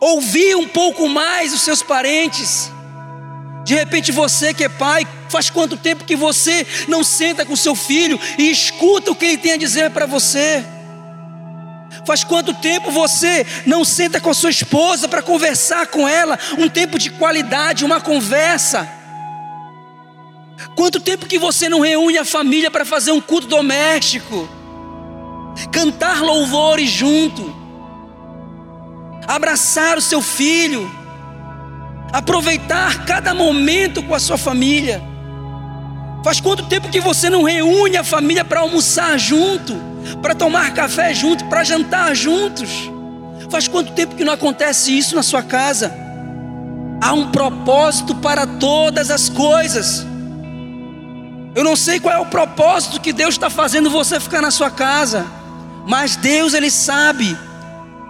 ouvir 0.00 0.56
um 0.56 0.66
pouco 0.66 1.08
mais 1.08 1.52
os 1.52 1.60
seus 1.60 1.82
parentes. 1.82 2.70
De 3.64 3.74
repente 3.74 4.10
você 4.10 4.52
que 4.52 4.64
é 4.64 4.68
pai, 4.68 5.06
faz 5.28 5.50
quanto 5.50 5.76
tempo 5.76 6.04
que 6.04 6.16
você 6.16 6.66
não 6.88 7.04
senta 7.04 7.44
com 7.44 7.56
seu 7.56 7.74
filho 7.74 8.18
e 8.38 8.50
escuta 8.50 9.10
o 9.10 9.14
que 9.14 9.26
ele 9.26 9.38
tem 9.38 9.52
a 9.52 9.56
dizer 9.56 9.90
para 9.90 10.06
você? 10.06 10.64
Faz 12.04 12.24
quanto 12.24 12.54
tempo 12.54 12.90
você 12.90 13.46
não 13.66 13.84
senta 13.84 14.20
com 14.20 14.30
a 14.30 14.34
sua 14.34 14.50
esposa 14.50 15.08
para 15.08 15.22
conversar 15.22 15.86
com 15.88 16.08
ela, 16.08 16.38
um 16.58 16.68
tempo 16.68 16.98
de 16.98 17.10
qualidade, 17.10 17.84
uma 17.84 18.00
conversa? 18.00 18.88
Quanto 20.74 21.00
tempo 21.00 21.26
que 21.26 21.38
você 21.38 21.68
não 21.68 21.80
reúne 21.80 22.18
a 22.18 22.24
família 22.24 22.70
para 22.70 22.84
fazer 22.84 23.12
um 23.12 23.20
culto 23.20 23.46
doméstico? 23.46 24.48
Cantar 25.72 26.22
louvores 26.22 26.90
junto, 26.90 27.54
abraçar 29.26 29.98
o 29.98 30.00
seu 30.02 30.22
filho, 30.22 30.90
aproveitar 32.12 33.04
cada 33.04 33.34
momento 33.34 34.02
com 34.02 34.14
a 34.14 34.20
sua 34.20 34.38
família. 34.38 35.02
Faz 36.24 36.40
quanto 36.40 36.64
tempo 36.64 36.88
que 36.88 37.00
você 37.00 37.30
não 37.30 37.42
reúne 37.42 37.96
a 37.96 38.04
família 38.04 38.44
para 38.44 38.60
almoçar 38.60 39.18
junto? 39.18 39.88
para 40.16 40.34
tomar 40.34 40.72
café 40.72 41.14
junto, 41.14 41.44
para 41.46 41.64
jantar 41.64 42.14
juntos. 42.14 42.90
Faz 43.50 43.68
quanto 43.68 43.92
tempo 43.92 44.14
que 44.14 44.24
não 44.24 44.32
acontece 44.32 44.96
isso 44.96 45.14
na 45.14 45.22
sua 45.22 45.42
casa? 45.42 45.92
Há 47.00 47.12
um 47.12 47.30
propósito 47.30 48.14
para 48.16 48.46
todas 48.46 49.10
as 49.10 49.28
coisas. 49.28 50.06
Eu 51.54 51.64
não 51.64 51.76
sei 51.76 51.98
qual 51.98 52.14
é 52.14 52.18
o 52.18 52.26
propósito 52.26 53.00
que 53.00 53.12
Deus 53.12 53.34
está 53.34 53.48
fazendo 53.48 53.90
você 53.90 54.20
ficar 54.20 54.42
na 54.42 54.50
sua 54.50 54.70
casa, 54.70 55.26
mas 55.86 56.16
Deus 56.16 56.54
Ele 56.54 56.70
sabe, 56.70 57.36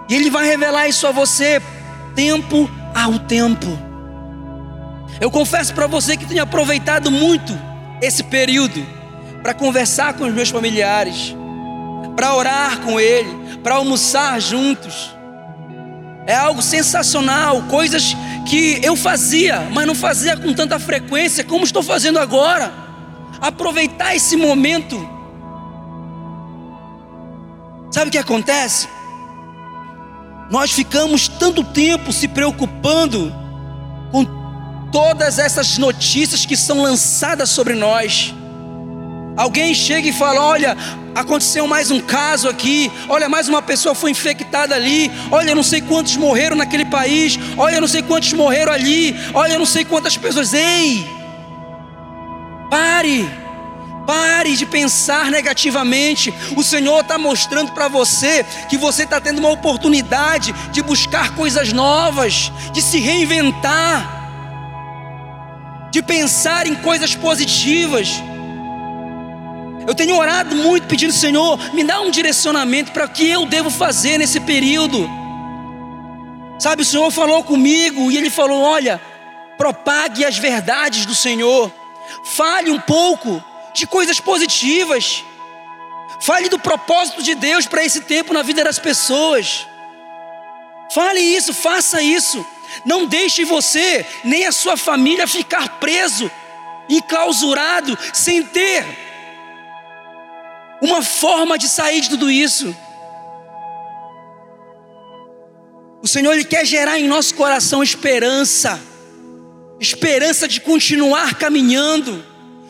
e 0.09 0.15
Ele 0.15 0.29
vai 0.29 0.45
revelar 0.45 0.87
isso 0.87 1.07
a 1.07 1.11
você, 1.11 1.61
tempo 2.15 2.69
ao 2.93 3.17
tempo. 3.19 3.67
Eu 5.21 5.31
confesso 5.31 5.73
para 5.73 5.87
você 5.87 6.15
que 6.15 6.25
tenho 6.25 6.43
aproveitado 6.43 7.09
muito 7.09 7.68
esse 8.01 8.23
período 8.23 8.85
para 9.41 9.53
conversar 9.53 10.13
com 10.13 10.25
os 10.25 10.33
meus 10.33 10.49
familiares, 10.49 11.35
para 12.15 12.35
orar 12.35 12.79
com 12.79 12.99
Ele, 12.99 13.57
para 13.63 13.75
almoçar 13.75 14.39
juntos. 14.39 15.15
É 16.25 16.35
algo 16.35 16.61
sensacional, 16.61 17.63
coisas 17.63 18.15
que 18.47 18.79
eu 18.83 18.95
fazia, 18.95 19.67
mas 19.71 19.87
não 19.87 19.95
fazia 19.95 20.37
com 20.37 20.53
tanta 20.53 20.77
frequência 20.77 21.43
como 21.43 21.63
estou 21.63 21.81
fazendo 21.81 22.19
agora. 22.19 22.71
Aproveitar 23.41 24.15
esse 24.15 24.35
momento. 24.35 24.97
Sabe 27.91 28.09
o 28.09 28.11
que 28.11 28.17
acontece? 28.17 28.87
Nós 30.51 30.71
ficamos 30.71 31.27
tanto 31.27 31.63
tempo 31.63 32.11
se 32.11 32.27
preocupando 32.27 33.33
com 34.11 34.38
todas 34.91 35.39
essas 35.39 35.77
notícias 35.77 36.45
que 36.45 36.57
são 36.57 36.81
lançadas 36.81 37.49
sobre 37.49 37.75
nós. 37.75 38.33
Alguém 39.39 39.73
chega 39.73 40.07
e 40.09 40.11
fala: 40.11 40.41
Olha, 40.41 40.75
aconteceu 41.15 41.65
mais 41.65 41.89
um 41.91 42.01
caso 42.01 42.49
aqui. 42.49 42.91
Olha, 43.07 43.29
mais 43.29 43.47
uma 43.47 43.61
pessoa 43.61 43.95
foi 43.95 44.11
infectada 44.11 44.75
ali. 44.75 45.09
Olha, 45.31 45.55
não 45.55 45.63
sei 45.63 45.81
quantos 45.81 46.17
morreram 46.17 46.57
naquele 46.57 46.85
país. 46.85 47.39
Olha, 47.57 47.79
não 47.79 47.87
sei 47.87 48.01
quantos 48.01 48.33
morreram 48.33 48.73
ali. 48.73 49.15
Olha, 49.33 49.57
não 49.57 49.65
sei 49.65 49.85
quantas 49.85 50.17
pessoas. 50.17 50.53
Ei, 50.53 51.07
pare. 52.69 53.29
Pare 54.05 54.57
de 54.57 54.65
pensar 54.65 55.29
negativamente. 55.29 56.33
O 56.57 56.63
Senhor 56.63 56.99
está 57.01 57.17
mostrando 57.17 57.71
para 57.71 57.87
você 57.87 58.43
que 58.67 58.75
você 58.75 59.03
está 59.03 59.21
tendo 59.21 59.37
uma 59.37 59.51
oportunidade 59.51 60.51
de 60.71 60.81
buscar 60.81 61.35
coisas 61.35 61.71
novas, 61.71 62.51
de 62.73 62.81
se 62.81 62.99
reinventar, 62.99 64.18
de 65.91 66.01
pensar 66.01 66.67
em 66.67 66.75
coisas 66.75 67.15
positivas. 67.15 68.09
Eu 69.87 69.95
tenho 69.95 70.15
orado 70.15 70.55
muito 70.55 70.87
pedindo, 70.87 71.11
Senhor, 71.11 71.57
me 71.73 71.83
dá 71.83 71.99
um 72.01 72.11
direcionamento 72.11 72.91
para 72.91 73.05
o 73.05 73.09
que 73.09 73.27
eu 73.27 73.45
devo 73.45 73.69
fazer 73.69 74.17
nesse 74.17 74.39
período. 74.39 75.09
Sabe, 76.59 76.81
o 76.81 76.85
Senhor 76.85 77.09
falou 77.09 77.43
comigo 77.43 78.11
e 78.11 78.17
Ele 78.17 78.29
falou: 78.29 78.61
olha, 78.61 79.01
propague 79.57 80.25
as 80.25 80.37
verdades 80.37 81.05
do 81.05 81.15
Senhor, 81.15 81.71
fale 82.23 82.69
um 82.69 82.79
pouco 82.79 83.43
de 83.73 83.87
coisas 83.87 84.19
positivas, 84.19 85.23
fale 86.21 86.49
do 86.49 86.59
propósito 86.59 87.23
de 87.23 87.33
Deus 87.33 87.65
para 87.65 87.83
esse 87.83 88.01
tempo 88.01 88.33
na 88.33 88.43
vida 88.43 88.63
das 88.63 88.77
pessoas. 88.77 89.65
Fale 90.91 91.19
isso, 91.19 91.53
faça 91.53 92.01
isso. 92.01 92.45
Não 92.85 93.05
deixe 93.05 93.43
você 93.45 94.05
nem 94.23 94.45
a 94.45 94.51
sua 94.51 94.77
família 94.77 95.27
ficar 95.27 95.79
preso, 95.79 96.29
enclausurado, 96.89 97.97
sem 98.13 98.43
ter 98.43 98.85
uma 100.81 101.01
forma 101.01 101.57
de 101.57 101.67
sair 101.67 102.01
de 102.01 102.09
tudo 102.09 102.31
isso. 102.31 102.75
O 106.01 106.07
Senhor 106.07 106.33
ele 106.33 106.45
quer 106.45 106.65
gerar 106.65 106.97
em 106.97 107.07
nosso 107.07 107.35
coração 107.35 107.83
esperança, 107.83 108.79
esperança 109.79 110.47
de 110.47 110.61
continuar 110.61 111.35
caminhando, 111.35 112.25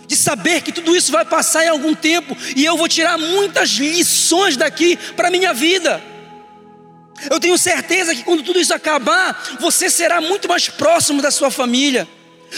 de 0.07 0.15
saber 0.15 0.61
que 0.61 0.71
tudo 0.71 0.95
isso 0.95 1.11
vai 1.11 1.23
passar 1.23 1.63
em 1.63 1.69
algum 1.69 1.93
tempo 1.93 2.35
e 2.55 2.65
eu 2.65 2.75
vou 2.75 2.87
tirar 2.87 3.17
muitas 3.19 3.69
lições 3.69 4.57
daqui 4.57 4.97
para 5.15 5.29
minha 5.29 5.53
vida. 5.53 6.03
Eu 7.29 7.39
tenho 7.39 7.57
certeza 7.57 8.13
que 8.13 8.23
quando 8.23 8.43
tudo 8.43 8.59
isso 8.59 8.73
acabar, 8.73 9.57
você 9.59 9.89
será 9.89 10.21
muito 10.21 10.47
mais 10.47 10.69
próximo 10.69 11.21
da 11.21 11.31
sua 11.31 11.49
família. 11.49 12.07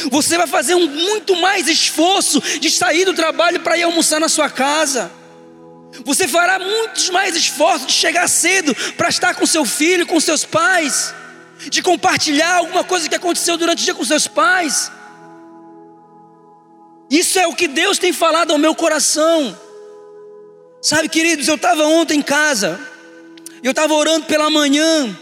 Você 0.09 0.37
vai 0.37 0.47
fazer 0.47 0.75
um 0.75 0.87
muito 0.87 1.35
mais 1.37 1.67
esforço 1.67 2.41
de 2.59 2.69
sair 2.69 3.05
do 3.05 3.13
trabalho 3.13 3.59
para 3.59 3.77
ir 3.77 3.83
almoçar 3.83 4.19
na 4.19 4.29
sua 4.29 4.49
casa. 4.49 5.11
Você 6.05 6.27
fará 6.27 6.57
muitos 6.57 7.09
mais 7.09 7.35
esforços 7.35 7.87
de 7.87 7.93
chegar 7.93 8.27
cedo 8.27 8.73
para 8.95 9.09
estar 9.09 9.35
com 9.35 9.45
seu 9.45 9.65
filho, 9.65 10.07
com 10.07 10.19
seus 10.19 10.45
pais, 10.45 11.13
de 11.69 11.81
compartilhar 11.81 12.55
alguma 12.55 12.83
coisa 12.83 13.09
que 13.09 13.15
aconteceu 13.15 13.57
durante 13.57 13.81
o 13.81 13.85
dia 13.85 13.93
com 13.93 14.05
seus 14.05 14.27
pais. 14.27 14.91
Isso 17.09 17.37
é 17.37 17.45
o 17.45 17.53
que 17.53 17.67
Deus 17.67 17.97
tem 17.97 18.13
falado 18.13 18.51
ao 18.51 18.57
meu 18.57 18.73
coração. 18.73 19.57
Sabe, 20.81 21.09
queridos, 21.09 21.47
eu 21.47 21.55
estava 21.55 21.83
ontem 21.83 22.19
em 22.19 22.21
casa, 22.23 22.79
eu 23.67 23.71
estava 23.71 23.93
orando 23.93 24.25
pela 24.25 24.49
manhã, 24.49 25.17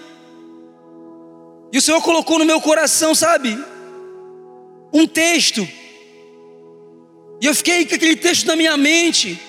e 1.72 1.78
o 1.78 1.82
Senhor 1.82 2.02
colocou 2.02 2.40
no 2.40 2.46
meu 2.46 2.60
coração, 2.60 3.14
sabe, 3.14 3.58
um 4.92 5.06
texto, 5.06 5.68
e 7.42 7.46
eu 7.46 7.56
fiquei 7.56 7.86
com 7.86 7.96
aquele 7.96 8.16
texto 8.16 8.46
na 8.46 8.56
minha 8.56 8.76
mente, 8.76 9.40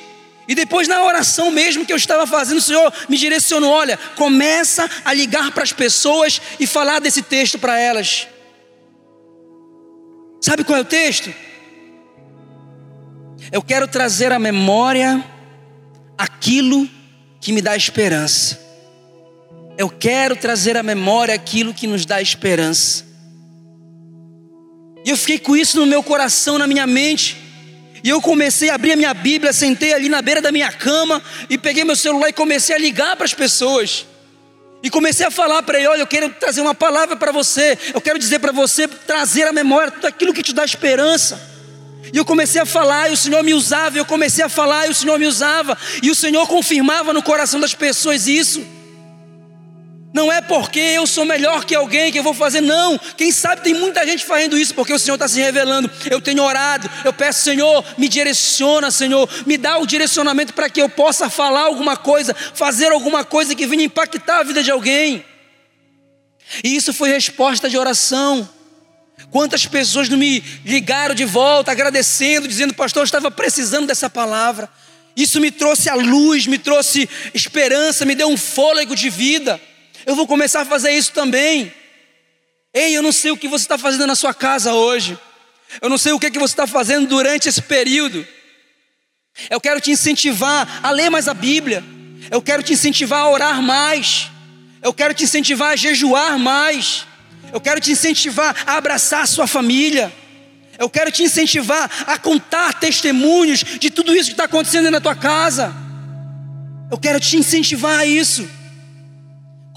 e 0.50 0.54
depois 0.54 0.88
na 0.88 1.04
oração 1.04 1.50
mesmo 1.50 1.86
que 1.86 1.92
eu 1.92 1.96
estava 1.96 2.26
fazendo, 2.26 2.58
o 2.58 2.62
Senhor 2.62 2.92
me 3.08 3.16
direcionou: 3.16 3.70
olha, 3.70 3.96
começa 4.16 4.90
a 5.04 5.14
ligar 5.14 5.52
para 5.52 5.62
as 5.62 5.72
pessoas 5.72 6.42
e 6.58 6.66
falar 6.66 6.98
desse 6.98 7.22
texto 7.22 7.56
para 7.56 7.78
elas. 7.78 8.26
Sabe 10.40 10.64
qual 10.64 10.78
é 10.78 10.82
o 10.82 10.84
texto? 10.84 11.32
Eu 13.52 13.62
quero 13.62 13.86
trazer 13.86 14.32
à 14.32 14.40
memória 14.40 15.24
aquilo 16.18 16.88
que 17.40 17.52
me 17.52 17.62
dá 17.62 17.76
esperança. 17.76 18.59
Eu 19.80 19.88
quero 19.88 20.36
trazer 20.36 20.76
à 20.76 20.82
memória 20.82 21.34
aquilo 21.34 21.72
que 21.72 21.86
nos 21.86 22.04
dá 22.04 22.20
esperança. 22.20 23.02
E 25.02 25.08
eu 25.08 25.16
fiquei 25.16 25.38
com 25.38 25.56
isso 25.56 25.80
no 25.80 25.86
meu 25.86 26.02
coração, 26.02 26.58
na 26.58 26.66
minha 26.66 26.86
mente. 26.86 27.38
E 28.04 28.10
eu 28.10 28.20
comecei 28.20 28.68
a 28.68 28.74
abrir 28.74 28.92
a 28.92 28.96
minha 28.96 29.14
Bíblia, 29.14 29.54
sentei 29.54 29.94
ali 29.94 30.10
na 30.10 30.20
beira 30.20 30.42
da 30.42 30.52
minha 30.52 30.70
cama 30.70 31.22
e 31.48 31.56
peguei 31.56 31.82
meu 31.82 31.96
celular 31.96 32.28
e 32.28 32.32
comecei 32.34 32.76
a 32.76 32.78
ligar 32.78 33.16
para 33.16 33.24
as 33.24 33.32
pessoas. 33.32 34.04
E 34.82 34.90
comecei 34.90 35.24
a 35.24 35.30
falar 35.30 35.62
para 35.62 35.78
ele: 35.78 35.88
olha, 35.88 36.02
eu 36.02 36.06
quero 36.06 36.28
trazer 36.28 36.60
uma 36.60 36.74
palavra 36.74 37.16
para 37.16 37.32
você. 37.32 37.78
Eu 37.94 38.02
quero 38.02 38.18
dizer 38.18 38.38
para 38.38 38.52
você, 38.52 38.86
trazer 38.86 39.44
à 39.44 39.52
memória 39.52 39.90
tudo 39.90 40.06
aquilo 40.08 40.34
que 40.34 40.42
te 40.42 40.52
dá 40.52 40.62
esperança. 40.62 41.40
E 42.12 42.18
eu 42.18 42.24
comecei 42.26 42.60
a 42.60 42.66
falar, 42.66 43.08
e 43.08 43.14
o 43.14 43.16
Senhor 43.16 43.42
me 43.42 43.54
usava, 43.54 43.96
e 43.96 43.98
eu 43.98 44.04
comecei 44.04 44.44
a 44.44 44.48
falar, 44.50 44.88
e 44.88 44.90
o 44.90 44.94
Senhor 44.94 45.18
me 45.18 45.24
usava, 45.24 45.78
e 46.02 46.10
o 46.10 46.14
Senhor 46.14 46.46
confirmava 46.46 47.14
no 47.14 47.22
coração 47.22 47.58
das 47.58 47.72
pessoas 47.72 48.26
isso. 48.28 48.78
Não 50.12 50.30
é 50.30 50.40
porque 50.40 50.80
eu 50.80 51.06
sou 51.06 51.24
melhor 51.24 51.64
que 51.64 51.74
alguém 51.74 52.10
que 52.10 52.18
eu 52.18 52.22
vou 52.22 52.34
fazer, 52.34 52.60
não. 52.60 52.98
Quem 53.16 53.30
sabe 53.30 53.62
tem 53.62 53.74
muita 53.74 54.04
gente 54.04 54.24
fazendo 54.24 54.58
isso 54.58 54.74
porque 54.74 54.92
o 54.92 54.98
Senhor 54.98 55.14
está 55.14 55.28
se 55.28 55.40
revelando. 55.40 55.88
Eu 56.10 56.20
tenho 56.20 56.42
orado, 56.42 56.90
eu 57.04 57.12
peço, 57.12 57.44
Senhor, 57.44 57.84
me 57.96 58.08
direciona, 58.08 58.90
Senhor, 58.90 59.28
me 59.46 59.56
dá 59.56 59.78
o 59.78 59.86
direcionamento 59.86 60.52
para 60.52 60.68
que 60.68 60.82
eu 60.82 60.88
possa 60.88 61.30
falar 61.30 61.62
alguma 61.62 61.96
coisa, 61.96 62.34
fazer 62.34 62.90
alguma 62.90 63.24
coisa 63.24 63.54
que 63.54 63.66
venha 63.66 63.84
impactar 63.84 64.40
a 64.40 64.42
vida 64.42 64.64
de 64.64 64.70
alguém. 64.70 65.24
E 66.64 66.74
isso 66.74 66.92
foi 66.92 67.10
resposta 67.10 67.70
de 67.70 67.78
oração. 67.78 68.48
Quantas 69.30 69.64
pessoas 69.64 70.08
não 70.08 70.18
me 70.18 70.42
ligaram 70.64 71.14
de 71.14 71.24
volta, 71.24 71.70
agradecendo, 71.70 72.48
dizendo, 72.48 72.74
pastor, 72.74 73.02
eu 73.02 73.04
estava 73.04 73.30
precisando 73.30 73.86
dessa 73.86 74.10
palavra. 74.10 74.68
Isso 75.14 75.40
me 75.40 75.52
trouxe 75.52 75.88
a 75.88 75.94
luz, 75.94 76.48
me 76.48 76.58
trouxe 76.58 77.08
esperança, 77.32 78.04
me 78.04 78.16
deu 78.16 78.28
um 78.28 78.36
fôlego 78.36 78.96
de 78.96 79.08
vida. 79.08 79.60
Eu 80.06 80.14
vou 80.14 80.26
começar 80.26 80.62
a 80.62 80.64
fazer 80.64 80.92
isso 80.92 81.12
também. 81.12 81.72
Ei, 82.72 82.96
eu 82.96 83.02
não 83.02 83.12
sei 83.12 83.30
o 83.30 83.36
que 83.36 83.48
você 83.48 83.64
está 83.64 83.76
fazendo 83.76 84.06
na 84.06 84.14
sua 84.14 84.32
casa 84.32 84.72
hoje. 84.72 85.18
Eu 85.80 85.88
não 85.88 85.98
sei 85.98 86.12
o 86.12 86.18
que, 86.18 86.26
é 86.26 86.30
que 86.30 86.38
você 86.38 86.52
está 86.52 86.66
fazendo 86.66 87.06
durante 87.06 87.48
esse 87.48 87.62
período. 87.62 88.26
Eu 89.48 89.60
quero 89.60 89.80
te 89.80 89.90
incentivar 89.90 90.80
a 90.82 90.90
ler 90.90 91.10
mais 91.10 91.28
a 91.28 91.34
Bíblia. 91.34 91.84
Eu 92.30 92.42
quero 92.42 92.62
te 92.62 92.72
incentivar 92.72 93.20
a 93.20 93.30
orar 93.30 93.62
mais. 93.62 94.30
Eu 94.82 94.92
quero 94.92 95.14
te 95.14 95.24
incentivar 95.24 95.72
a 95.72 95.76
jejuar 95.76 96.38
mais. 96.38 97.06
Eu 97.52 97.60
quero 97.60 97.80
te 97.80 97.90
incentivar 97.90 98.54
a 98.66 98.76
abraçar 98.76 99.22
a 99.22 99.26
sua 99.26 99.46
família. 99.46 100.12
Eu 100.78 100.88
quero 100.88 101.10
te 101.10 101.22
incentivar 101.22 101.90
a 102.06 102.18
contar 102.18 102.74
testemunhos 102.74 103.62
de 103.62 103.90
tudo 103.90 104.14
isso 104.14 104.30
que 104.30 104.32
está 104.32 104.44
acontecendo 104.44 104.90
na 104.90 105.00
tua 105.00 105.14
casa. 105.14 105.74
Eu 106.90 106.98
quero 106.98 107.20
te 107.20 107.36
incentivar 107.36 108.00
a 108.00 108.06
isso. 108.06 108.48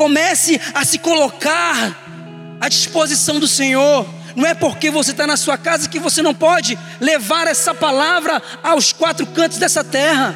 Comece 0.03 0.59
a 0.73 0.83
se 0.83 0.97
colocar 0.97 2.57
à 2.59 2.67
disposição 2.67 3.39
do 3.39 3.47
Senhor. 3.47 4.05
Não 4.35 4.45
é 4.45 4.53
porque 4.53 4.91
você 4.91 5.11
está 5.11 5.25
na 5.25 5.37
sua 5.37 5.57
casa 5.57 5.87
que 5.87 5.97
você 5.97 6.21
não 6.21 6.35
pode 6.35 6.77
levar 6.99 7.47
essa 7.47 7.73
palavra 7.73 8.43
aos 8.61 8.91
quatro 8.91 9.25
cantos 9.27 9.59
dessa 9.59 9.81
terra. 9.81 10.35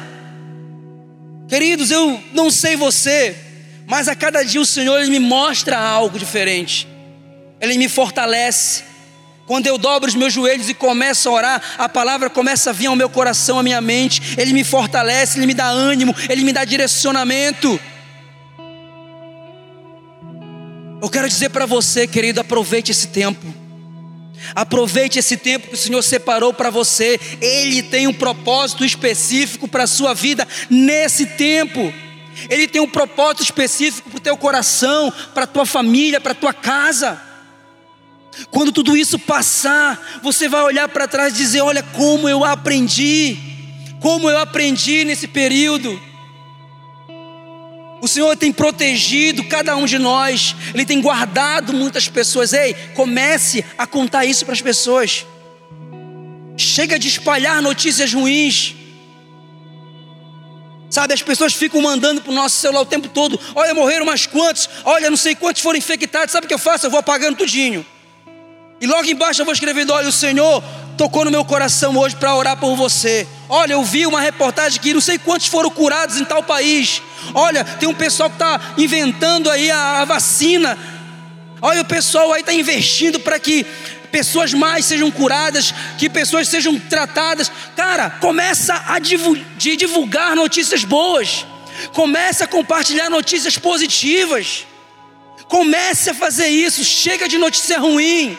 Queridos, 1.46 1.90
eu 1.90 2.18
não 2.32 2.50
sei 2.50 2.76
você, 2.76 3.36
mas 3.86 4.08
a 4.08 4.16
cada 4.16 4.42
dia 4.42 4.58
o 4.58 4.64
Senhor 4.64 5.06
me 5.06 5.18
mostra 5.18 5.78
algo 5.78 6.18
diferente. 6.18 6.88
Ele 7.60 7.76
me 7.76 7.90
fortalece. 7.90 8.84
Quando 9.46 9.66
eu 9.66 9.76
dobro 9.76 10.08
os 10.08 10.14
meus 10.14 10.32
joelhos 10.32 10.70
e 10.70 10.74
começo 10.74 11.28
a 11.28 11.32
orar, 11.32 11.62
a 11.76 11.90
palavra 11.90 12.30
começa 12.30 12.70
a 12.70 12.72
vir 12.72 12.86
ao 12.86 12.96
meu 12.96 13.10
coração, 13.10 13.58
à 13.58 13.62
minha 13.62 13.82
mente. 13.82 14.34
Ele 14.38 14.54
me 14.54 14.64
fortalece, 14.64 15.38
ele 15.38 15.46
me 15.46 15.52
dá 15.52 15.66
ânimo, 15.66 16.16
ele 16.26 16.42
me 16.42 16.54
dá 16.54 16.64
direcionamento. 16.64 17.78
Eu 21.00 21.08
quero 21.08 21.28
dizer 21.28 21.50
para 21.50 21.64
você, 21.64 22.06
querido, 22.06 22.40
aproveite 22.40 22.90
esse 22.90 23.08
tempo. 23.08 23.46
Aproveite 24.54 25.18
esse 25.18 25.36
tempo 25.36 25.68
que 25.68 25.74
o 25.74 25.78
Senhor 25.78 26.02
separou 26.02 26.52
para 26.52 26.70
você. 26.70 27.20
Ele 27.40 27.82
tem 27.82 28.06
um 28.06 28.14
propósito 28.14 28.84
específico 28.84 29.68
para 29.68 29.84
a 29.84 29.86
sua 29.86 30.14
vida 30.14 30.46
nesse 30.68 31.26
tempo. 31.26 31.92
Ele 32.48 32.66
tem 32.66 32.80
um 32.80 32.88
propósito 32.88 33.42
específico 33.42 34.10
para 34.10 34.18
o 34.18 34.22
teu 34.22 34.36
coração, 34.36 35.12
para 35.34 35.44
a 35.44 35.46
tua 35.46 35.66
família, 35.66 36.20
para 36.20 36.32
a 36.32 36.36
tua 36.36 36.52
casa. 36.52 37.20
Quando 38.50 38.72
tudo 38.72 38.96
isso 38.96 39.18
passar, 39.18 40.20
você 40.22 40.48
vai 40.48 40.62
olhar 40.62 40.88
para 40.88 41.08
trás 41.08 41.34
e 41.34 41.36
dizer: 41.36 41.60
Olha 41.60 41.82
como 41.82 42.28
eu 42.28 42.44
aprendi, 42.44 43.36
como 44.00 44.30
eu 44.30 44.38
aprendi 44.38 45.04
nesse 45.04 45.26
período. 45.26 46.07
O 48.08 48.10
Senhor 48.10 48.34
tem 48.38 48.50
protegido 48.50 49.44
cada 49.44 49.76
um 49.76 49.84
de 49.84 49.98
nós, 49.98 50.56
Ele 50.72 50.86
tem 50.86 50.98
guardado 50.98 51.74
muitas 51.74 52.08
pessoas. 52.08 52.54
Ei, 52.54 52.72
comece 52.94 53.62
a 53.76 53.86
contar 53.86 54.24
isso 54.24 54.46
para 54.46 54.54
as 54.54 54.62
pessoas. 54.62 55.26
Chega 56.56 56.98
de 56.98 57.06
espalhar 57.06 57.60
notícias 57.60 58.14
ruins. 58.14 58.74
Sabe, 60.88 61.12
as 61.12 61.20
pessoas 61.20 61.52
ficam 61.52 61.82
mandando 61.82 62.22
para 62.22 62.32
o 62.32 62.34
nosso 62.34 62.56
celular 62.56 62.80
o 62.80 62.86
tempo 62.86 63.08
todo: 63.08 63.38
olha, 63.54 63.74
morreram 63.74 64.06
mais 64.06 64.24
quantos, 64.24 64.70
olha, 64.86 65.10
não 65.10 65.16
sei 65.18 65.34
quantos 65.34 65.60
foram 65.60 65.76
infectados. 65.76 66.32
Sabe 66.32 66.46
o 66.46 66.48
que 66.48 66.54
eu 66.54 66.58
faço? 66.58 66.86
Eu 66.86 66.90
vou 66.90 67.00
apagando 67.00 67.36
tudinho. 67.36 67.84
E 68.80 68.86
logo 68.86 69.04
embaixo 69.04 69.42
eu 69.42 69.44
vou 69.44 69.52
escrevendo: 69.52 69.92
olha, 69.92 70.08
o 70.08 70.12
Senhor 70.12 70.64
tocou 70.98 71.24
no 71.24 71.30
meu 71.30 71.44
coração 71.44 71.96
hoje 71.96 72.16
para 72.16 72.34
orar 72.34 72.56
por 72.56 72.74
você. 72.74 73.26
Olha, 73.48 73.74
eu 73.74 73.84
vi 73.84 74.04
uma 74.04 74.20
reportagem 74.20 74.80
que 74.80 74.92
não 74.92 75.00
sei 75.00 75.16
quantos 75.16 75.46
foram 75.46 75.70
curados 75.70 76.20
em 76.20 76.24
tal 76.24 76.42
país. 76.42 77.00
Olha, 77.32 77.64
tem 77.64 77.88
um 77.88 77.94
pessoal 77.94 78.28
que 78.28 78.34
está 78.34 78.60
inventando 78.76 79.48
aí 79.48 79.70
a, 79.70 80.00
a 80.00 80.04
vacina. 80.04 80.76
Olha, 81.62 81.82
o 81.82 81.84
pessoal 81.84 82.32
aí 82.32 82.40
está 82.40 82.52
investindo 82.52 83.20
para 83.20 83.38
que 83.38 83.64
pessoas 84.10 84.52
mais 84.52 84.86
sejam 84.86 85.10
curadas, 85.10 85.72
que 85.96 86.10
pessoas 86.10 86.48
sejam 86.48 86.78
tratadas. 86.78 87.50
Cara, 87.76 88.10
começa 88.10 88.74
a 88.88 88.98
divulgar 88.98 90.34
notícias 90.34 90.82
boas. 90.82 91.46
Comece 91.92 92.42
a 92.42 92.48
compartilhar 92.48 93.08
notícias 93.08 93.56
positivas. 93.56 94.66
Comece 95.46 96.10
a 96.10 96.14
fazer 96.14 96.48
isso. 96.48 96.84
Chega 96.84 97.28
de 97.28 97.38
notícia 97.38 97.78
ruim. 97.78 98.36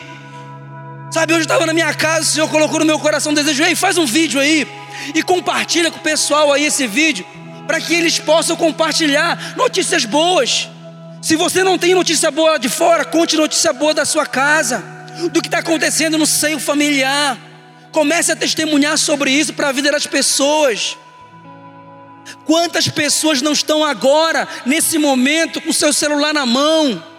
Sabe, 1.10 1.32
hoje 1.32 1.40
eu 1.40 1.44
estava 1.44 1.66
na 1.66 1.72
minha 1.72 1.92
casa, 1.92 2.20
o 2.20 2.24
Senhor 2.24 2.48
colocou 2.48 2.78
no 2.78 2.86
meu 2.86 2.98
coração 2.98 3.32
um 3.32 3.34
desejo, 3.34 3.64
ei, 3.64 3.74
faz 3.74 3.98
um 3.98 4.06
vídeo 4.06 4.40
aí 4.40 4.64
e 5.12 5.24
compartilha 5.24 5.90
com 5.90 5.98
o 5.98 6.02
pessoal 6.02 6.52
aí 6.52 6.66
esse 6.66 6.86
vídeo, 6.86 7.26
para 7.66 7.80
que 7.80 7.92
eles 7.92 8.20
possam 8.20 8.54
compartilhar 8.54 9.56
notícias 9.56 10.04
boas. 10.04 10.68
Se 11.20 11.34
você 11.34 11.64
não 11.64 11.76
tem 11.76 11.94
notícia 11.94 12.30
boa 12.30 12.58
de 12.58 12.68
fora, 12.68 13.04
conte 13.04 13.36
notícia 13.36 13.72
boa 13.72 13.92
da 13.92 14.04
sua 14.04 14.24
casa, 14.24 14.84
do 15.32 15.42
que 15.42 15.48
está 15.48 15.58
acontecendo 15.58 16.16
no 16.16 16.26
seio 16.26 16.60
familiar. 16.60 17.36
Comece 17.90 18.30
a 18.30 18.36
testemunhar 18.36 18.96
sobre 18.96 19.32
isso 19.32 19.52
para 19.52 19.70
a 19.70 19.72
vida 19.72 19.90
das 19.90 20.06
pessoas. 20.06 20.96
Quantas 22.44 22.88
pessoas 22.88 23.42
não 23.42 23.52
estão 23.52 23.84
agora, 23.84 24.46
nesse 24.64 24.96
momento, 24.96 25.60
com 25.60 25.70
o 25.70 25.74
seu 25.74 25.92
celular 25.92 26.32
na 26.32 26.46
mão? 26.46 27.09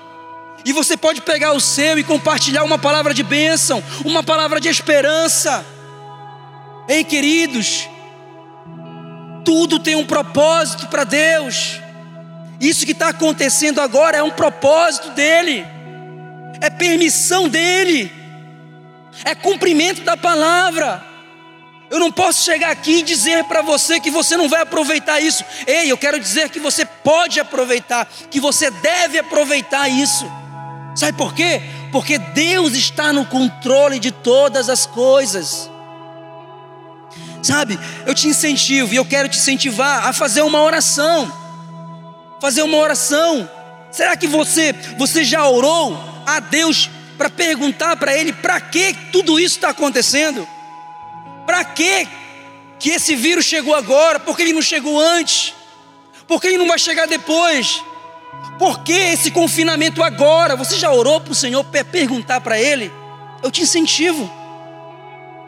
E 0.64 0.72
você 0.72 0.96
pode 0.96 1.22
pegar 1.22 1.54
o 1.54 1.60
seu 1.60 1.98
e 1.98 2.04
compartilhar 2.04 2.64
uma 2.64 2.78
palavra 2.78 3.14
de 3.14 3.24
bênção, 3.24 3.84
uma 4.06 4.22
palavra 4.24 4.60
de 4.60 4.70
esperança. 4.70 5.66
Ei, 6.88 7.04
queridos, 7.04 7.88
tudo 9.44 9.80
tem 9.80 9.96
um 9.96 10.06
propósito 10.06 10.88
para 10.88 11.04
Deus. 11.04 11.80
Isso 12.60 12.86
que 12.86 12.92
está 12.92 13.10
acontecendo 13.10 13.82
agora 13.82 14.18
é 14.18 14.24
um 14.24 14.30
propósito 14.30 15.10
dEle, 15.12 15.66
é 16.62 16.70
permissão 16.70 17.50
dEle, 17.50 18.12
é 19.26 19.34
cumprimento 19.34 20.02
da 20.02 20.16
palavra. 20.16 21.04
Eu 21.90 22.00
não 22.00 22.12
posso 22.12 22.44
chegar 22.44 22.70
aqui 22.70 23.00
e 23.00 23.04
dizer 23.04 23.44
para 23.46 23.62
você 23.62 24.00
que 24.00 24.12
você 24.12 24.38
não 24.38 24.48
vai 24.48 24.62
aproveitar 24.62 25.20
isso. 25.20 25.44
Ei, 25.66 25.92
eu 25.92 25.98
quero 25.98 26.20
dizer 26.20 26.50
que 26.50 26.60
você 26.60 26.86
pode 26.86 27.40
aproveitar, 27.40 28.08
que 28.30 28.40
você 28.40 28.70
deve 28.70 29.18
aproveitar 29.18 29.90
isso. 29.90 30.41
Sabe 30.96 31.18
por 31.18 31.34
quê? 31.34 31.62
Porque 31.92 32.18
Deus 32.18 32.74
está 32.74 33.14
no 33.14 33.26
controle 33.26 34.00
de 34.00 34.12
todas 34.12 34.70
as 34.70 34.86
coisas. 34.86 35.70
Sabe, 37.42 37.80
eu 38.06 38.14
te 38.14 38.28
incentivo 38.28 38.94
e 38.94 38.98
eu 38.98 39.06
quero 39.06 39.28
te 39.28 39.38
incentivar 39.38 40.08
a 40.08 40.14
fazer 40.14 40.42
uma 40.42 40.62
oração. 40.62 41.32
Fazer 42.40 42.62
uma 42.62 42.78
oração. 42.78 43.50
Será 43.92 44.16
que 44.16 44.28
você, 44.28 44.74
você 44.98 45.24
já 45.24 45.48
orou 45.48 45.98
a 46.26 46.40
Deus 46.40 46.90
para 47.18 47.30
perguntar 47.30 47.98
para 47.98 48.16
Ele 48.16 48.34
para 48.34 48.60
que 48.60 48.94
tudo 49.12 49.40
isso 49.40 49.56
está 49.56 49.70
acontecendo? 49.70 50.48
Para 51.46 51.64
que 51.66 52.08
que 52.82 52.90
esse 52.90 53.16
vírus 53.16 53.46
chegou 53.46 53.76
agora? 53.76 54.20
Por 54.20 54.36
que 54.36 54.42
ele 54.42 54.54
não 54.54 54.62
chegou 54.62 55.00
antes? 55.00 55.54
Por 56.28 56.42
que 56.42 56.48
ele 56.48 56.58
não 56.58 56.68
vai 56.68 56.80
chegar 56.80 57.08
depois? 57.08 57.84
Por 58.58 58.84
que 58.84 58.94
esse 58.94 59.32
confinamento 59.32 60.04
agora? 60.04 60.56
Você 60.56 60.78
já 60.78 60.92
orou 60.92 61.20
para 61.20 61.32
o 61.32 61.36
Senhor 61.36 61.64
perguntar 61.64 62.42
para 62.42 62.60
Ele? 62.60 62.92
Eu 63.42 63.50
te 63.50 63.62
incentivo. 63.62 64.30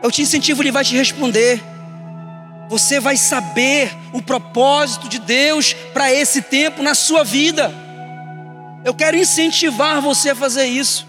Eu 0.02 0.12
te 0.12 0.22
incentivo, 0.22 0.62
Ele 0.62 0.72
vai 0.72 0.84
te 0.84 0.96
responder. 0.96 1.62
Você 2.70 3.00
vai 3.00 3.16
saber 3.18 3.96
o 4.12 4.22
propósito 4.22 5.08
de 5.08 5.20
Deus 5.20 5.74
para 5.94 6.12
esse 6.12 6.42
tempo 6.42 6.82
na 6.82 6.96
sua 6.96 7.24
vida. 7.24 7.72
Eu 8.84 8.94
quero 8.94 9.16
incentivar 9.16 10.02
você 10.02 10.32
a 10.32 10.36
fazer 10.36 10.66
isso. 10.66 11.08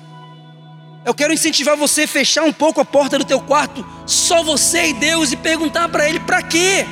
Eu 1.04 1.14
quero 1.14 1.32
incentivar 1.32 1.76
você 1.76 2.02
a 2.02 2.08
fechar 2.08 2.44
um 2.44 2.52
pouco 2.52 2.80
a 2.80 2.84
porta 2.84 3.18
do 3.18 3.24
teu 3.24 3.40
quarto, 3.40 3.86
só 4.06 4.42
você 4.42 4.88
e 4.88 4.92
Deus, 4.94 5.32
e 5.32 5.36
perguntar 5.36 5.88
para 5.88 6.08
Ele: 6.08 6.20
para 6.20 6.42
quê? 6.42 6.86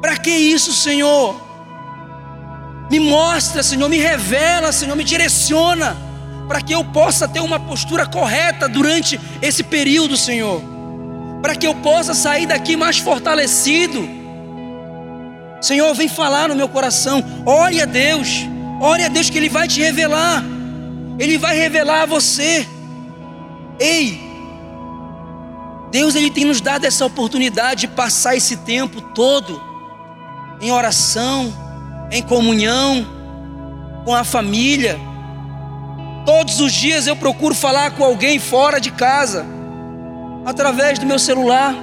Para 0.00 0.16
que 0.16 0.30
isso, 0.30 0.72
Senhor? 0.72 1.45
Me 2.90 3.00
mostra, 3.00 3.62
Senhor, 3.62 3.88
me 3.88 3.98
revela, 3.98 4.72
Senhor, 4.72 4.96
me 4.96 5.04
direciona, 5.04 5.96
para 6.46 6.60
que 6.60 6.72
eu 6.72 6.84
possa 6.84 7.26
ter 7.26 7.40
uma 7.40 7.58
postura 7.58 8.06
correta 8.06 8.68
durante 8.68 9.20
esse 9.42 9.62
período, 9.64 10.16
Senhor, 10.16 10.62
para 11.42 11.56
que 11.56 11.66
eu 11.66 11.74
possa 11.74 12.14
sair 12.14 12.46
daqui 12.46 12.76
mais 12.76 12.98
fortalecido. 12.98 14.08
Senhor, 15.60 15.92
vem 15.94 16.08
falar 16.08 16.48
no 16.48 16.54
meu 16.54 16.68
coração, 16.68 17.24
ore 17.44 17.80
a 17.80 17.86
Deus, 17.86 18.46
ore 18.80 19.02
a 19.02 19.08
Deus 19.08 19.30
que 19.30 19.38
Ele 19.38 19.48
vai 19.48 19.66
te 19.66 19.80
revelar. 19.80 20.44
Ele 21.18 21.38
vai 21.38 21.56
revelar 21.56 22.02
a 22.02 22.06
você. 22.06 22.66
Ei, 23.80 24.26
Deus 25.90 26.14
ele 26.14 26.30
tem 26.30 26.44
nos 26.44 26.60
dado 26.60 26.84
essa 26.84 27.06
oportunidade 27.06 27.82
de 27.82 27.88
passar 27.88 28.36
esse 28.36 28.58
tempo 28.58 29.00
todo 29.00 29.62
em 30.60 30.70
oração, 30.70 31.52
em 32.10 32.22
comunhão 32.22 33.06
com 34.04 34.14
a 34.14 34.24
família. 34.24 34.98
Todos 36.24 36.60
os 36.60 36.72
dias 36.72 37.06
eu 37.06 37.16
procuro 37.16 37.54
falar 37.54 37.92
com 37.92 38.04
alguém 38.04 38.38
fora 38.38 38.80
de 38.80 38.90
casa, 38.90 39.46
através 40.44 40.98
do 40.98 41.06
meu 41.06 41.18
celular. 41.18 41.74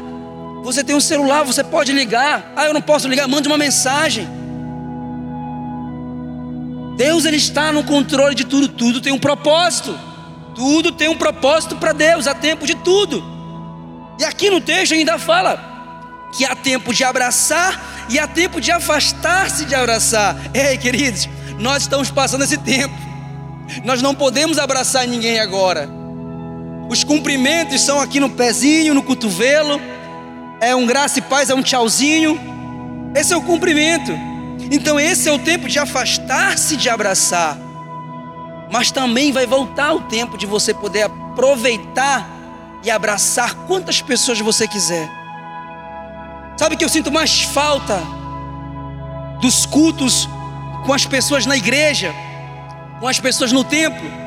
Você 0.63 0.83
tem 0.83 0.95
um 0.95 1.01
celular, 1.01 1.43
você 1.43 1.63
pode 1.63 1.91
ligar. 1.91 2.53
Ah, 2.55 2.65
eu 2.65 2.73
não 2.73 2.81
posso 2.81 3.07
ligar, 3.07 3.27
mande 3.27 3.47
uma 3.47 3.57
mensagem. 3.57 4.27
Deus 6.95 7.25
ele 7.25 7.37
está 7.37 7.71
no 7.71 7.83
controle 7.83 8.35
de 8.35 8.45
tudo, 8.45 8.67
tudo 8.67 9.01
tem 9.01 9.11
um 9.11 9.19
propósito. 9.19 9.97
Tudo 10.55 10.91
tem 10.91 11.09
um 11.09 11.17
propósito 11.17 11.75
para 11.75 11.93
Deus, 11.93 12.27
há 12.27 12.33
tempo 12.33 12.65
de 12.65 12.75
tudo. 12.75 13.23
E 14.19 14.23
aqui 14.23 14.49
no 14.49 14.61
texto 14.61 14.93
ainda 14.93 15.17
fala 15.17 16.29
que 16.31 16.45
há 16.45 16.55
tempo 16.55 16.93
de 16.93 17.03
abraçar 17.03 17.92
e 18.13 18.19
há 18.19 18.27
tempo 18.27 18.61
de 18.61 18.71
afastar-se 18.71 19.65
de 19.65 19.73
abraçar. 19.73 20.37
Ei, 20.53 20.77
queridos, 20.77 21.27
nós 21.57 21.81
estamos 21.81 22.11
passando 22.11 22.43
esse 22.43 22.59
tempo. 22.59 22.93
Nós 23.83 24.03
não 24.03 24.13
podemos 24.13 24.59
abraçar 24.59 25.07
ninguém 25.07 25.39
agora. 25.39 25.89
Os 26.87 27.03
cumprimentos 27.03 27.81
são 27.81 27.99
aqui 27.99 28.19
no 28.19 28.29
pezinho, 28.29 28.93
no 28.93 29.01
cotovelo. 29.01 29.81
É 30.61 30.75
um 30.75 30.85
graça 30.85 31.17
e 31.17 31.21
paz, 31.23 31.49
é 31.49 31.55
um 31.55 31.63
tchauzinho. 31.63 32.39
Esse 33.15 33.33
é 33.33 33.35
o 33.35 33.41
cumprimento. 33.41 34.11
Então 34.71 34.99
esse 34.99 35.27
é 35.27 35.31
o 35.31 35.39
tempo 35.39 35.67
de 35.67 35.79
afastar-se 35.79 36.77
de 36.77 36.89
abraçar. 36.89 37.57
Mas 38.71 38.91
também 38.91 39.31
vai 39.31 39.47
voltar 39.47 39.91
o 39.91 40.01
tempo 40.01 40.37
de 40.37 40.45
você 40.45 40.71
poder 40.71 41.01
aproveitar 41.01 42.29
e 42.83 42.91
abraçar 42.91 43.55
quantas 43.65 44.03
pessoas 44.03 44.39
você 44.39 44.67
quiser. 44.67 45.22
Sabe 46.57 46.77
que 46.77 46.83
eu 46.83 46.89
sinto 46.89 47.11
mais 47.11 47.41
falta 47.41 48.01
dos 49.41 49.65
cultos 49.65 50.27
com 50.85 50.93
as 50.93 51.05
pessoas 51.05 51.45
na 51.45 51.57
igreja, 51.57 52.13
com 52.99 53.07
as 53.07 53.19
pessoas 53.19 53.51
no 53.51 53.63
templo. 53.63 54.23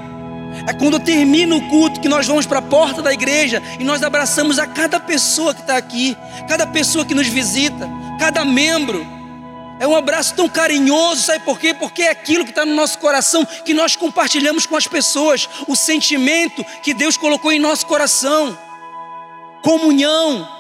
É 0.66 0.72
quando 0.72 0.98
termina 0.98 1.54
o 1.54 1.68
culto 1.68 2.00
que 2.00 2.08
nós 2.08 2.26
vamos 2.26 2.46
para 2.46 2.58
a 2.58 2.62
porta 2.62 3.02
da 3.02 3.12
igreja 3.12 3.62
e 3.78 3.84
nós 3.84 4.02
abraçamos 4.02 4.58
a 4.58 4.66
cada 4.66 4.98
pessoa 4.98 5.54
que 5.54 5.60
está 5.60 5.76
aqui, 5.76 6.16
cada 6.48 6.66
pessoa 6.66 7.04
que 7.04 7.14
nos 7.14 7.26
visita, 7.26 7.88
cada 8.18 8.44
membro. 8.44 9.06
É 9.78 9.86
um 9.86 9.94
abraço 9.94 10.34
tão 10.34 10.48
carinhoso, 10.48 11.22
sabe 11.22 11.44
por 11.44 11.58
quê? 11.58 11.74
Porque 11.74 12.02
é 12.02 12.10
aquilo 12.10 12.44
que 12.44 12.50
está 12.50 12.64
no 12.64 12.74
nosso 12.74 12.98
coração 12.98 13.44
que 13.44 13.74
nós 13.74 13.94
compartilhamos 13.94 14.64
com 14.64 14.74
as 14.74 14.86
pessoas, 14.86 15.48
o 15.68 15.76
sentimento 15.76 16.64
que 16.82 16.94
Deus 16.94 17.16
colocou 17.16 17.52
em 17.52 17.58
nosso 17.58 17.86
coração, 17.86 18.56
comunhão. 19.62 20.55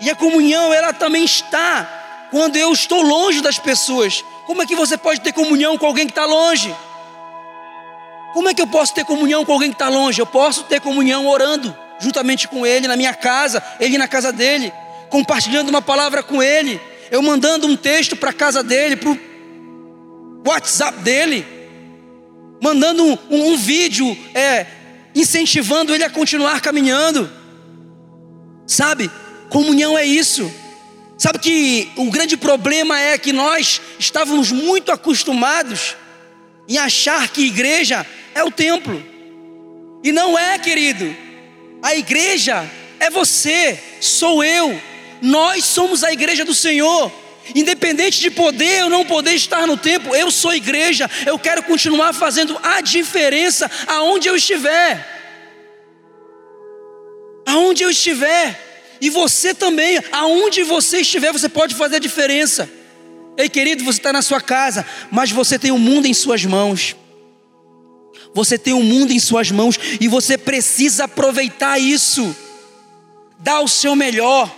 E 0.00 0.10
a 0.10 0.14
comunhão, 0.14 0.72
ela 0.72 0.92
também 0.92 1.24
está 1.24 2.28
quando 2.30 2.56
eu 2.56 2.72
estou 2.72 3.02
longe 3.02 3.40
das 3.40 3.58
pessoas. 3.58 4.24
Como 4.46 4.62
é 4.62 4.66
que 4.66 4.76
você 4.76 4.96
pode 4.96 5.20
ter 5.20 5.32
comunhão 5.32 5.78
com 5.78 5.86
alguém 5.86 6.06
que 6.06 6.12
está 6.12 6.24
longe? 6.24 6.74
Como 8.32 8.48
é 8.48 8.54
que 8.54 8.60
eu 8.60 8.66
posso 8.66 8.92
ter 8.92 9.04
comunhão 9.04 9.44
com 9.44 9.52
alguém 9.52 9.70
que 9.70 9.74
está 9.74 9.88
longe? 9.88 10.20
Eu 10.20 10.26
posso 10.26 10.64
ter 10.64 10.80
comunhão 10.80 11.26
orando 11.26 11.74
juntamente 11.98 12.46
com 12.46 12.66
ele 12.66 12.86
na 12.86 12.96
minha 12.96 13.14
casa, 13.14 13.62
ele 13.80 13.96
na 13.96 14.06
casa 14.06 14.30
dele, 14.30 14.70
compartilhando 15.08 15.70
uma 15.70 15.80
palavra 15.80 16.22
com 16.22 16.42
ele 16.42 16.78
eu 17.10 17.22
mandando 17.22 17.66
um 17.66 17.76
texto 17.76 18.16
para 18.16 18.30
a 18.30 18.34
casa 18.34 18.62
dele, 18.62 18.96
para 18.96 19.10
o 19.10 19.18
WhatsApp 20.46 20.98
dele, 21.00 21.46
mandando 22.62 23.04
um, 23.04 23.18
um, 23.30 23.52
um 23.52 23.56
vídeo 23.56 24.16
é, 24.34 24.66
incentivando 25.14 25.94
ele 25.94 26.04
a 26.04 26.10
continuar 26.10 26.60
caminhando. 26.60 27.30
Sabe, 28.66 29.10
comunhão 29.48 29.96
é 29.96 30.04
isso. 30.04 30.52
Sabe 31.18 31.38
que 31.38 31.90
o 31.96 32.10
grande 32.10 32.36
problema 32.36 33.00
é 33.00 33.16
que 33.16 33.32
nós 33.32 33.80
estávamos 33.98 34.52
muito 34.52 34.92
acostumados 34.92 35.96
em 36.68 36.76
achar 36.76 37.28
que 37.28 37.46
igreja 37.46 38.06
é 38.34 38.44
o 38.44 38.50
templo. 38.50 39.02
E 40.02 40.12
não 40.12 40.38
é, 40.38 40.58
querido. 40.58 41.16
A 41.82 41.94
igreja 41.94 42.68
é 43.00 43.10
você, 43.10 43.78
sou 44.00 44.44
eu, 44.44 44.80
nós 45.22 45.64
somos 45.64 46.04
a 46.04 46.12
igreja 46.12 46.44
do 46.44 46.54
Senhor. 46.54 47.10
Independente 47.54 48.20
de 48.20 48.30
poder 48.30 48.84
ou 48.84 48.90
não 48.90 49.04
poder 49.04 49.34
estar 49.34 49.66
no 49.66 49.76
tempo, 49.76 50.14
eu 50.14 50.30
sou 50.32 50.52
igreja, 50.52 51.08
eu 51.24 51.38
quero 51.38 51.62
continuar 51.62 52.12
fazendo 52.12 52.58
a 52.60 52.80
diferença 52.80 53.70
aonde 53.86 54.28
eu 54.28 54.34
estiver. 54.34 55.14
Aonde 57.46 57.84
eu 57.84 57.90
estiver. 57.90 58.65
E 59.00 59.10
você 59.10 59.54
também, 59.54 59.98
aonde 60.12 60.62
você 60.62 60.98
estiver, 61.00 61.32
você 61.32 61.48
pode 61.48 61.74
fazer 61.74 61.96
a 61.96 62.00
diferença. 62.00 62.68
Ei, 63.36 63.48
querido, 63.48 63.84
você 63.84 63.98
está 63.98 64.12
na 64.12 64.22
sua 64.22 64.40
casa, 64.40 64.86
mas 65.10 65.30
você 65.30 65.58
tem 65.58 65.70
o 65.70 65.78
mundo 65.78 66.06
em 66.06 66.14
suas 66.14 66.44
mãos. 66.44 66.96
Você 68.34 68.58
tem 68.58 68.72
o 68.72 68.82
mundo 68.82 69.12
em 69.12 69.18
suas 69.18 69.50
mãos 69.50 69.78
e 70.00 70.08
você 70.08 70.36
precisa 70.38 71.04
aproveitar 71.04 71.78
isso. 71.78 72.34
Dá 73.38 73.60
o 73.60 73.68
seu 73.68 73.94
melhor 73.94 74.54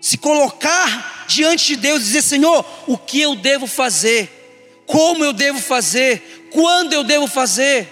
se 0.00 0.18
colocar 0.18 1.24
diante 1.26 1.68
de 1.68 1.76
Deus 1.76 2.02
e 2.02 2.04
dizer: 2.04 2.22
Senhor, 2.22 2.64
o 2.86 2.96
que 2.98 3.20
eu 3.20 3.34
devo 3.34 3.66
fazer? 3.66 4.82
Como 4.86 5.24
eu 5.24 5.32
devo 5.32 5.58
fazer? 5.58 6.48
Quando 6.52 6.92
eu 6.92 7.02
devo 7.02 7.26
fazer? 7.26 7.90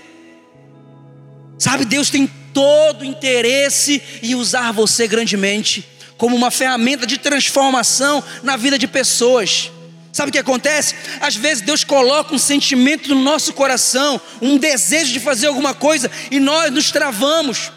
Sabe, 1.59 1.85
Deus 1.85 2.11
tem 2.11 2.31
todo 2.53 3.05
interesse 3.05 4.03
em 4.23 4.35
usar 4.35 4.73
você 4.73 5.07
grandemente 5.07 5.93
como 6.23 6.37
uma 6.37 6.53
ferramenta 6.53 7.05
de 7.05 7.19
transformação 7.19 8.23
na 8.45 8.57
vida 8.57 8.79
de 8.79 8.87
pessoas. 8.87 9.73
Sabe 10.13 10.29
o 10.29 10.33
que 10.33 10.39
acontece? 10.39 10.95
Às 11.21 11.35
vezes 11.35 11.63
Deus 11.63 11.83
coloca 11.83 12.33
um 12.33 12.39
sentimento 12.39 13.13
no 13.13 13.21
nosso 13.21 13.53
coração, 13.55 14.21
um 14.41 14.57
desejo 14.57 15.13
de 15.13 15.19
fazer 15.19 15.49
alguma 15.49 15.75
coisa, 15.75 16.09
e 16.31 16.39
nós 16.39 16.71
nos 16.71 16.93
travamos, 16.93 17.73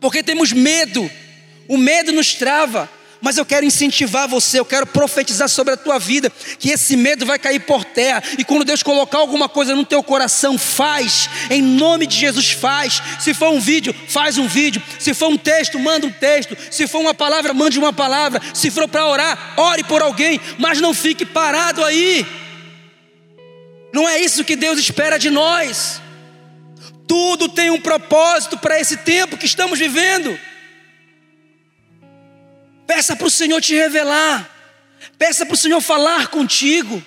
porque 0.00 0.22
temos 0.22 0.52
medo. 0.52 1.10
O 1.68 1.76
medo 1.76 2.12
nos 2.12 2.32
trava. 2.32 2.88
Mas 3.20 3.38
eu 3.38 3.46
quero 3.46 3.64
incentivar 3.64 4.28
você, 4.28 4.58
eu 4.58 4.64
quero 4.64 4.86
profetizar 4.86 5.48
sobre 5.48 5.74
a 5.74 5.76
tua 5.76 5.98
vida 5.98 6.30
que 6.58 6.70
esse 6.70 6.96
medo 6.96 7.24
vai 7.24 7.38
cair 7.38 7.60
por 7.60 7.84
terra. 7.84 8.22
E 8.38 8.44
quando 8.44 8.64
Deus 8.64 8.82
colocar 8.82 9.18
alguma 9.18 9.48
coisa 9.48 9.74
no 9.74 9.84
teu 9.84 10.02
coração, 10.02 10.58
faz. 10.58 11.28
Em 11.50 11.62
nome 11.62 12.06
de 12.06 12.16
Jesus, 12.16 12.50
faz. 12.50 13.02
Se 13.18 13.32
for 13.32 13.50
um 13.50 13.60
vídeo, 13.60 13.94
faz 14.08 14.38
um 14.38 14.46
vídeo. 14.46 14.82
Se 14.98 15.14
for 15.14 15.28
um 15.28 15.38
texto, 15.38 15.78
manda 15.78 16.06
um 16.06 16.12
texto. 16.12 16.56
Se 16.70 16.86
for 16.86 17.00
uma 17.00 17.14
palavra, 17.14 17.54
mande 17.54 17.78
uma 17.78 17.92
palavra. 17.92 18.40
Se 18.52 18.70
for 18.70 18.86
para 18.88 19.06
orar, 19.06 19.54
ore 19.56 19.82
por 19.84 20.02
alguém, 20.02 20.40
mas 20.58 20.80
não 20.80 20.92
fique 20.92 21.24
parado 21.24 21.84
aí. 21.84 22.26
Não 23.92 24.06
é 24.06 24.20
isso 24.20 24.44
que 24.44 24.56
Deus 24.56 24.78
espera 24.78 25.18
de 25.18 25.30
nós. 25.30 26.02
Tudo 27.06 27.48
tem 27.48 27.70
um 27.70 27.80
propósito 27.80 28.58
para 28.58 28.78
esse 28.78 28.98
tempo 28.98 29.36
que 29.36 29.46
estamos 29.46 29.78
vivendo. 29.78 30.38
Peça 32.86 33.16
para 33.16 33.26
o 33.26 33.30
Senhor 33.30 33.60
te 33.60 33.74
revelar. 33.74 34.50
Peça 35.18 35.44
para 35.44 35.54
o 35.54 35.56
Senhor 35.56 35.80
falar 35.80 36.28
contigo. 36.28 37.02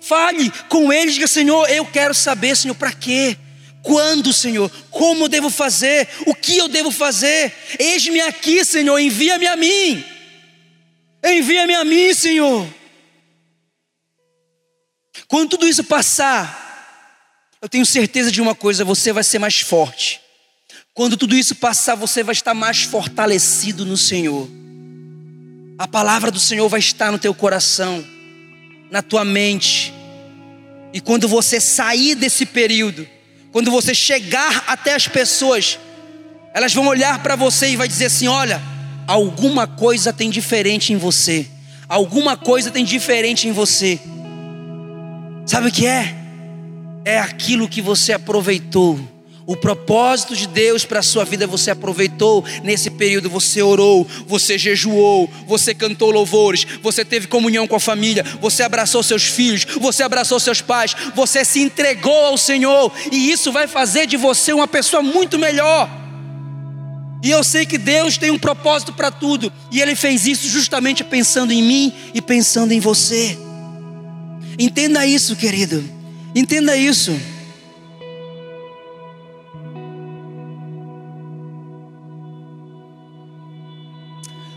Fale 0.00 0.50
com 0.68 0.92
Ele, 0.92 1.12
diga: 1.12 1.26
Senhor, 1.26 1.68
eu 1.68 1.84
quero 1.86 2.14
saber, 2.14 2.56
Senhor, 2.56 2.74
para 2.74 2.92
quê? 2.92 3.36
Quando, 3.82 4.32
Senhor? 4.32 4.70
Como 4.90 5.24
eu 5.24 5.28
devo 5.28 5.48
fazer? 5.48 6.08
O 6.26 6.34
que 6.34 6.58
eu 6.58 6.68
devo 6.68 6.90
fazer? 6.90 7.52
Eis-me 7.78 8.20
aqui, 8.20 8.64
Senhor, 8.64 8.98
envia-me 8.98 9.46
a 9.46 9.56
mim. 9.56 10.04
Envia-me 11.24 11.74
a 11.74 11.84
mim, 11.84 12.12
Senhor. 12.12 12.66
Quando 15.28 15.50
tudo 15.50 15.68
isso 15.68 15.82
passar, 15.84 17.56
eu 17.60 17.68
tenho 17.68 17.86
certeza 17.86 18.30
de 18.30 18.40
uma 18.40 18.54
coisa: 18.54 18.84
você 18.84 19.12
vai 19.12 19.24
ser 19.24 19.38
mais 19.38 19.60
forte. 19.60 20.20
Quando 20.92 21.16
tudo 21.16 21.36
isso 21.36 21.54
passar, 21.54 21.94
você 21.94 22.22
vai 22.22 22.32
estar 22.32 22.54
mais 22.54 22.82
fortalecido 22.82 23.84
no 23.84 23.96
Senhor. 23.96 24.48
A 25.78 25.86
palavra 25.86 26.30
do 26.30 26.40
Senhor 26.40 26.66
vai 26.70 26.80
estar 26.80 27.12
no 27.12 27.18
teu 27.18 27.34
coração, 27.34 28.02
na 28.90 29.02
tua 29.02 29.26
mente. 29.26 29.92
E 30.90 31.00
quando 31.00 31.28
você 31.28 31.60
sair 31.60 32.14
desse 32.14 32.46
período, 32.46 33.06
quando 33.52 33.70
você 33.70 33.94
chegar 33.94 34.64
até 34.66 34.94
as 34.94 35.06
pessoas, 35.06 35.78
elas 36.54 36.72
vão 36.72 36.86
olhar 36.86 37.22
para 37.22 37.36
você 37.36 37.70
e 37.70 37.76
vai 37.76 37.86
dizer 37.86 38.06
assim: 38.06 38.26
"Olha, 38.26 38.62
alguma 39.06 39.66
coisa 39.66 40.14
tem 40.14 40.30
diferente 40.30 40.94
em 40.94 40.96
você. 40.96 41.46
Alguma 41.86 42.38
coisa 42.38 42.70
tem 42.70 42.84
diferente 42.84 43.46
em 43.46 43.52
você." 43.52 44.00
Sabe 45.44 45.68
o 45.68 45.72
que 45.72 45.86
é? 45.86 46.14
É 47.04 47.18
aquilo 47.18 47.68
que 47.68 47.82
você 47.82 48.14
aproveitou 48.14 48.98
o 49.46 49.56
propósito 49.56 50.34
de 50.34 50.48
Deus 50.48 50.84
para 50.84 50.98
a 50.98 51.02
sua 51.02 51.24
vida 51.24 51.46
você 51.46 51.70
aproveitou 51.70 52.44
nesse 52.64 52.90
período, 52.90 53.30
você 53.30 53.62
orou, 53.62 54.06
você 54.26 54.58
jejuou, 54.58 55.30
você 55.46 55.72
cantou 55.72 56.10
louvores, 56.10 56.66
você 56.82 57.04
teve 57.04 57.28
comunhão 57.28 57.66
com 57.66 57.76
a 57.76 57.80
família, 57.80 58.24
você 58.40 58.64
abraçou 58.64 59.04
seus 59.04 59.22
filhos, 59.22 59.64
você 59.80 60.02
abraçou 60.02 60.40
seus 60.40 60.60
pais, 60.60 60.96
você 61.14 61.44
se 61.44 61.60
entregou 61.60 62.26
ao 62.26 62.36
Senhor, 62.36 62.92
e 63.12 63.30
isso 63.30 63.52
vai 63.52 63.68
fazer 63.68 64.06
de 64.06 64.16
você 64.16 64.52
uma 64.52 64.66
pessoa 64.66 65.00
muito 65.00 65.38
melhor. 65.38 65.88
E 67.22 67.30
eu 67.30 67.44
sei 67.44 67.64
que 67.64 67.78
Deus 67.78 68.18
tem 68.18 68.32
um 68.32 68.38
propósito 68.38 68.92
para 68.92 69.12
tudo, 69.12 69.52
e 69.70 69.80
Ele 69.80 69.94
fez 69.94 70.26
isso 70.26 70.48
justamente 70.48 71.04
pensando 71.04 71.52
em 71.52 71.62
mim 71.62 71.92
e 72.12 72.20
pensando 72.20 72.72
em 72.72 72.80
você. 72.80 73.38
Entenda 74.58 75.06
isso, 75.06 75.36
querido, 75.36 75.84
entenda 76.34 76.76
isso. 76.76 77.16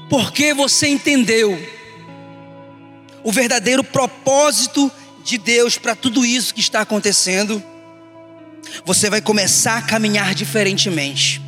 Porque 0.09 0.53
você 0.53 0.87
entendeu 0.87 1.57
o 3.23 3.31
verdadeiro 3.31 3.83
propósito 3.83 4.91
de 5.23 5.37
Deus 5.37 5.77
para 5.77 5.95
tudo 5.95 6.25
isso 6.25 6.53
que 6.53 6.59
está 6.59 6.81
acontecendo, 6.81 7.63
você 8.83 9.09
vai 9.09 9.21
começar 9.21 9.77
a 9.77 9.81
caminhar 9.81 10.33
diferentemente. 10.33 11.41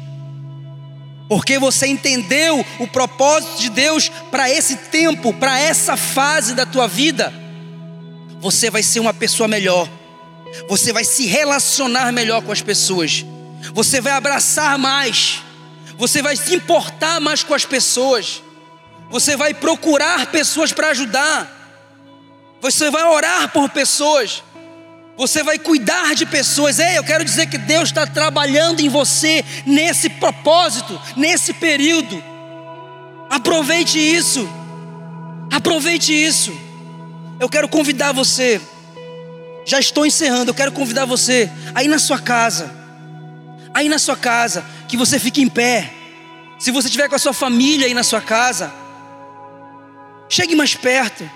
Porque 1.28 1.58
você 1.58 1.88
entendeu 1.88 2.64
o 2.78 2.88
propósito 2.88 3.62
de 3.62 3.70
Deus 3.70 4.10
para 4.30 4.50
esse 4.50 4.76
tempo, 4.76 5.34
para 5.34 5.58
essa 5.58 5.96
fase 5.98 6.54
da 6.54 6.66
tua 6.66 6.88
vida, 6.88 7.34
você 8.40 8.70
vai 8.70 8.84
ser 8.84 9.00
uma 9.00 9.14
pessoa 9.14 9.48
melhor. 9.48 9.90
Você 10.68 10.92
vai 10.92 11.06
se 11.06 11.26
relacionar 11.26 12.12
melhor 12.12 12.42
com 12.42 12.52
as 12.52 12.62
pessoas. 12.62 13.26
Você 13.74 14.02
vai 14.02 14.12
abraçar 14.12 14.78
mais. 14.78 15.42
Você 15.98 16.22
vai 16.22 16.36
se 16.36 16.54
importar 16.54 17.22
mais 17.22 17.44
com 17.44 17.54
as 17.54 17.64
pessoas 17.64 18.44
você 19.12 19.36
vai 19.36 19.54
procurar 19.54 20.28
pessoas 20.28 20.72
para 20.72 20.88
ajudar, 20.88 21.60
você 22.62 22.90
vai 22.90 23.04
orar 23.04 23.50
por 23.50 23.70
pessoas, 23.70 24.42
você 25.18 25.44
vai 25.44 25.60
cuidar 25.60 26.16
de 26.16 26.26
pessoas. 26.26 26.80
Ei, 26.80 26.98
eu 26.98 27.04
quero 27.04 27.26
dizer 27.26 27.48
que 27.48 27.58
Deus 27.58 27.90
está 27.90 28.08
trabalhando 28.08 28.80
em 28.80 28.88
você 28.88 29.44
nesse 29.66 30.10
propósito, 30.10 31.00
nesse 31.18 31.54
período. 31.54 32.24
Aproveite 33.30 34.00
isso, 34.00 34.50
aproveite 35.52 36.14
isso. 36.14 36.58
Eu 37.38 37.50
quero 37.50 37.68
convidar 37.68 38.14
você, 38.14 38.62
já 39.66 39.80
estou 39.80 40.06
encerrando, 40.06 40.52
eu 40.52 40.56
quero 40.56 40.72
convidar 40.72 41.04
você 41.04 41.52
aí 41.76 41.88
na 41.90 42.00
sua 42.00 42.20
casa, 42.20 42.72
aí 43.74 43.90
na 43.90 44.00
sua 44.00 44.16
casa, 44.16 44.64
que 44.88 44.96
você 44.96 45.20
fique 45.20 45.42
em 45.42 45.50
pé. 45.50 45.92
Se 46.58 46.72
você 46.72 46.88
estiver 46.88 47.10
com 47.10 47.16
a 47.16 47.20
sua 47.20 47.34
família 47.34 47.88
aí 47.88 47.94
na 47.94 48.04
sua 48.04 48.22
casa, 48.22 48.81
Chegue 50.32 50.56
mais 50.56 50.74
perto. 50.74 51.30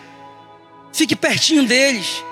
Fique 0.93 1.17
pertinho 1.17 1.65
deles. 1.67 2.23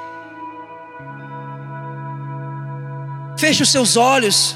Feche 3.38 3.63
os 3.63 3.69
seus 3.69 3.97
olhos. 3.97 4.56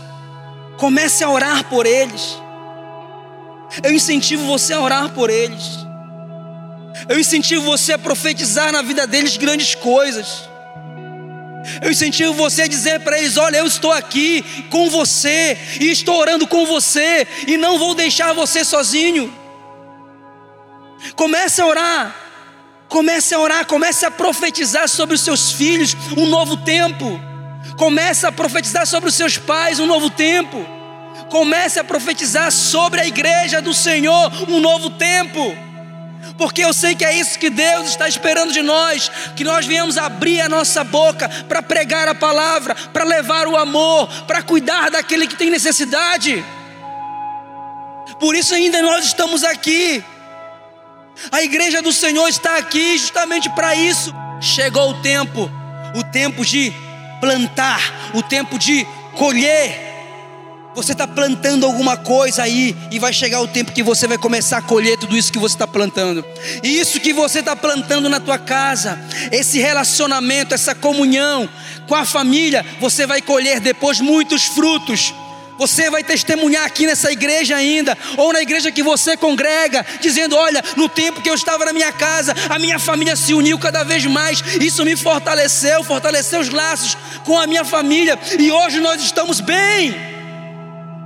Comece 0.78 1.22
a 1.22 1.30
orar 1.30 1.66
por 1.66 1.86
eles. 1.86 2.42
Eu 3.84 3.94
incentivo 3.94 4.46
você 4.46 4.72
a 4.72 4.80
orar 4.80 5.10
por 5.10 5.30
eles. 5.30 5.62
Eu 7.10 7.20
incentivo 7.20 7.64
você 7.64 7.92
a 7.92 8.00
profetizar 8.00 8.72
na 8.72 8.82
vida 8.82 9.06
deles 9.06 9.36
grandes 9.36 9.76
coisas. 9.76 10.48
Eu 11.82 11.92
incentivo 11.92 12.32
você 12.36 12.62
a 12.62 12.68
dizer 12.68 13.02
para 13.02 13.20
eles: 13.20 13.36
Olha, 13.36 13.58
eu 13.58 13.68
estou 13.68 13.92
aqui 13.92 14.46
com 14.70 14.90
você, 14.90 15.58
e 15.82 15.92
estou 15.92 16.16
orando 16.16 16.48
com 16.48 16.66
você, 16.66 17.28
e 17.46 17.58
não 17.58 17.78
vou 17.78 17.94
deixar 17.94 18.32
você 18.32 18.64
sozinho. 18.64 19.47
Comece 21.16 21.62
a 21.62 21.66
orar. 21.66 22.16
Comece 22.88 23.36
a 23.36 23.40
orar, 23.40 23.66
comece 23.66 24.06
a 24.06 24.12
profetizar 24.12 24.88
sobre 24.88 25.16
os 25.16 25.22
seus 25.22 25.52
filhos 25.52 25.96
um 26.16 26.26
novo 26.26 26.58
tempo. 26.58 27.20
Comece 27.78 28.26
a 28.26 28.32
profetizar 28.32 28.88
sobre 28.88 29.10
os 29.10 29.16
seus 29.16 29.38
pais 29.38 29.80
um 29.80 29.86
novo 29.86 30.10
tempo. 30.10 30.66
Comece 31.30 31.80
a 31.80 31.84
profetizar 31.84 32.52
sobre 32.52 33.02
a 33.02 33.06
igreja 33.06 33.62
do 33.62 33.74
Senhor 33.74 34.32
um 34.50 34.60
novo 34.60 34.90
tempo. 34.92 35.40
Porque 36.38 36.64
eu 36.64 36.74
sei 36.74 36.96
que 36.96 37.04
é 37.04 37.14
isso 37.14 37.40
que 37.40 37.50
Deus 37.50 37.90
está 37.90 38.08
esperando 38.08 38.54
de 38.54 38.62
nós, 38.62 39.12
que 39.36 39.44
nós 39.44 39.66
venhamos 39.66 39.98
abrir 39.98 40.40
a 40.42 40.50
nossa 40.50 40.84
boca 40.84 41.28
para 41.48 41.62
pregar 41.62 42.08
a 42.08 42.16
palavra, 42.16 42.76
para 42.94 43.04
levar 43.04 43.48
o 43.48 43.58
amor, 43.58 44.08
para 44.26 44.42
cuidar 44.42 44.90
daquele 44.92 45.28
que 45.28 45.36
tem 45.36 45.50
necessidade. 45.50 46.44
Por 48.20 48.36
isso 48.36 48.54
ainda 48.54 48.82
nós 48.82 49.06
estamos 49.06 49.44
aqui. 49.44 50.04
A 51.32 51.42
igreja 51.42 51.82
do 51.82 51.92
Senhor 51.92 52.28
está 52.28 52.58
aqui 52.58 52.98
justamente 52.98 53.50
para 53.52 53.76
isso. 53.76 54.14
Chegou 54.40 54.92
o 54.92 55.02
tempo, 55.02 55.50
o 55.96 56.04
tempo 56.04 56.46
de 56.46 56.74
plantar, 57.20 58.12
o 58.14 58.22
tempo 58.22 58.58
de 58.60 58.86
colher. 59.16 59.86
Você 60.76 60.92
está 60.92 61.08
plantando 61.08 61.66
alguma 61.66 61.98
coisa 61.98 62.44
aí 62.44 62.76
e 62.92 63.00
vai 63.00 63.12
chegar 63.12 63.42
o 63.42 63.48
tempo 63.48 63.72
que 63.72 63.82
você 63.82 64.08
vai 64.08 64.18
começar 64.18 64.60
a 64.60 64.62
colher 64.62 64.96
tudo 64.96 65.18
isso 65.18 65.32
que 65.32 65.40
você 65.40 65.56
está 65.56 65.66
plantando. 65.66 66.24
Isso 66.62 67.00
que 67.00 67.12
você 67.14 67.40
está 67.40 67.56
plantando 67.56 68.08
na 68.08 68.20
tua 68.20 68.38
casa, 68.38 69.00
esse 69.32 69.58
relacionamento, 69.58 70.54
essa 70.54 70.76
comunhão 70.76 71.50
com 71.88 71.96
a 71.96 72.06
família, 72.06 72.64
você 72.80 73.08
vai 73.08 73.24
colher 73.24 73.60
depois 73.60 74.00
muitos 74.00 74.44
frutos. 74.44 75.12
Você 75.58 75.90
vai 75.90 76.04
testemunhar 76.04 76.66
aqui 76.66 76.86
nessa 76.86 77.12
igreja 77.12 77.56
ainda, 77.56 77.98
ou 78.16 78.32
na 78.32 78.42
igreja 78.42 78.72
que 78.72 78.84
você 78.84 79.18
congrega, 79.18 79.86
dizendo: 80.00 80.36
Olha, 80.36 80.64
no 80.76 80.88
tempo 80.88 81.22
que 81.22 81.30
eu 81.30 81.34
estava 81.34 81.66
na 81.66 81.74
minha 81.74 81.92
casa, 81.92 82.34
a 82.50 82.60
minha 82.60 82.78
família 82.78 83.16
se 83.16 83.34
uniu 83.34 83.58
cada 83.58 83.84
vez 83.84 84.06
mais, 84.06 84.44
isso 84.62 84.86
me 84.86 84.96
fortaleceu, 84.96 85.84
fortaleceu 85.84 86.40
os 86.40 86.50
laços 86.50 86.96
com 87.26 87.38
a 87.38 87.48
minha 87.48 87.66
família, 87.66 88.20
e 88.38 88.52
hoje 88.52 88.80
nós 88.80 89.02
estamos 89.02 89.40
bem. 89.40 89.96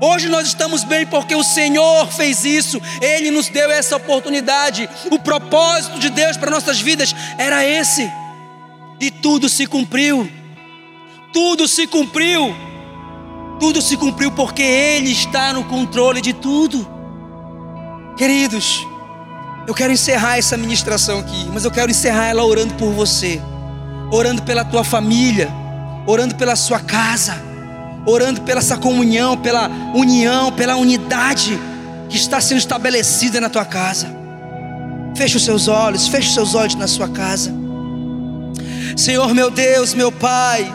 Hoje 0.03 0.27
nós 0.29 0.47
estamos 0.47 0.83
bem 0.83 1.05
porque 1.05 1.35
o 1.35 1.43
Senhor 1.43 2.11
fez 2.11 2.43
isso, 2.43 2.81
Ele 2.99 3.29
nos 3.29 3.49
deu 3.49 3.69
essa 3.69 3.95
oportunidade. 3.95 4.89
O 5.11 5.19
propósito 5.19 5.99
de 5.99 6.09
Deus 6.09 6.37
para 6.37 6.49
nossas 6.49 6.81
vidas 6.81 7.15
era 7.37 7.63
esse, 7.63 8.11
e 8.99 9.11
tudo 9.11 9.47
se 9.47 9.67
cumpriu. 9.67 10.29
Tudo 11.31 11.67
se 11.67 11.87
cumpriu. 11.87 12.70
Tudo 13.61 13.81
se 13.81 13.95
cumpriu 13.95 14.31
porque 14.31 14.61
Ele 14.61 15.11
está 15.11 15.53
no 15.53 15.63
controle 15.63 16.19
de 16.19 16.33
tudo. 16.33 16.85
Queridos, 18.17 18.85
Eu 19.67 19.75
quero 19.75 19.93
encerrar 19.93 20.37
essa 20.37 20.57
ministração 20.57 21.19
aqui, 21.19 21.47
mas 21.53 21.63
eu 21.63 21.71
quero 21.71 21.91
encerrar 21.91 22.25
ela 22.25 22.43
orando 22.43 22.73
por 22.73 22.91
você, 22.91 23.39
orando 24.11 24.41
pela 24.41 24.65
tua 24.65 24.83
família, 24.83 25.49
orando 26.07 26.35
pela 26.35 26.55
sua 26.55 26.79
casa, 26.79 27.35
orando 28.05 28.41
pela 28.41 28.59
essa 28.59 28.75
comunhão, 28.75 29.37
pela 29.37 29.69
união, 29.93 30.51
pela 30.51 30.75
unidade 30.75 31.59
que 32.09 32.17
está 32.17 32.41
sendo 32.41 32.57
estabelecida 32.57 33.39
na 33.39 33.49
tua 33.49 33.63
casa. 33.63 34.07
Feche 35.15 35.37
os 35.37 35.45
seus 35.45 35.67
olhos, 35.67 36.07
feche 36.07 36.29
os 36.29 36.33
seus 36.33 36.55
olhos 36.55 36.75
na 36.75 36.87
sua 36.87 37.07
casa. 37.07 37.53
Senhor 38.97 39.33
meu 39.33 39.51
Deus, 39.51 39.93
meu 39.93 40.11
Pai, 40.11 40.73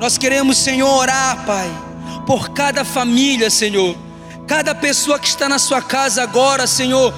nós 0.00 0.16
queremos, 0.16 0.56
Senhor, 0.56 0.88
orar, 0.88 1.44
Pai, 1.44 1.70
por 2.26 2.50
cada 2.50 2.84
família, 2.84 3.50
Senhor, 3.50 3.96
cada 4.46 4.74
pessoa 4.74 5.18
que 5.18 5.28
está 5.28 5.48
na 5.48 5.58
sua 5.58 5.82
casa 5.82 6.22
agora, 6.22 6.66
Senhor, 6.66 7.14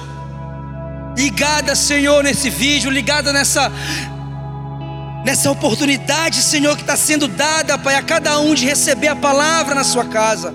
ligada, 1.17 1.75
Senhor, 1.75 2.23
nesse 2.23 2.49
vídeo, 2.49 2.89
ligada 2.89 3.31
nessa 3.31 3.71
nessa 5.23 5.49
oportunidade, 5.49 6.41
Senhor, 6.41 6.75
que 6.75 6.81
está 6.81 6.97
sendo 6.97 7.27
dada, 7.27 7.77
Pai, 7.77 7.95
a 7.95 8.01
cada 8.01 8.39
um 8.39 8.53
de 8.53 8.65
receber 8.65 9.07
a 9.07 9.15
palavra 9.15 9.73
na 9.73 9.83
sua 9.83 10.05
casa. 10.05 10.53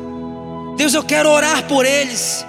Deus, 0.77 0.95
eu 0.95 1.03
quero 1.03 1.31
orar 1.31 1.65
por 1.65 1.85
eles. 1.87 2.45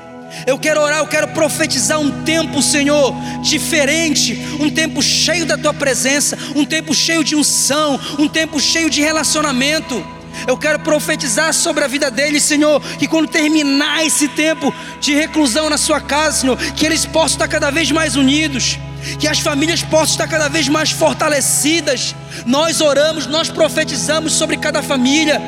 Eu 0.45 0.59
quero 0.59 0.79
orar, 0.81 0.99
eu 0.99 1.07
quero 1.07 1.29
profetizar 1.29 1.99
um 1.99 2.23
tempo, 2.23 2.61
Senhor, 2.61 3.13
diferente, 3.41 4.37
um 4.59 4.69
tempo 4.69 5.01
cheio 5.01 5.45
da 5.45 5.57
tua 5.57 5.73
presença, 5.73 6.37
um 6.55 6.63
tempo 6.63 6.93
cheio 6.93 7.23
de 7.23 7.35
unção, 7.35 7.99
um 8.19 8.27
tempo 8.27 8.59
cheio 8.59 8.89
de 8.89 9.01
relacionamento. 9.01 10.05
Eu 10.47 10.57
quero 10.57 10.79
profetizar 10.79 11.53
sobre 11.53 11.83
a 11.83 11.87
vida 11.87 12.09
deles, 12.09 12.43
Senhor, 12.43 12.81
que 12.97 13.07
quando 13.07 13.27
terminar 13.27 14.05
esse 14.05 14.27
tempo 14.27 14.73
de 14.99 15.13
reclusão 15.13 15.69
na 15.69 15.77
sua 15.77 15.99
casa, 15.99 16.41
Senhor, 16.41 16.57
que 16.57 16.85
eles 16.85 17.05
possam 17.05 17.35
estar 17.35 17.47
cada 17.47 17.69
vez 17.69 17.91
mais 17.91 18.15
unidos, 18.15 18.79
que 19.19 19.27
as 19.27 19.39
famílias 19.39 19.81
possam 19.83 20.11
estar 20.11 20.27
cada 20.27 20.47
vez 20.47 20.67
mais 20.67 20.91
fortalecidas. 20.91 22.15
Nós 22.45 22.81
oramos, 22.81 23.27
nós 23.27 23.49
profetizamos 23.49 24.33
sobre 24.33 24.57
cada 24.57 24.81
família, 24.81 25.41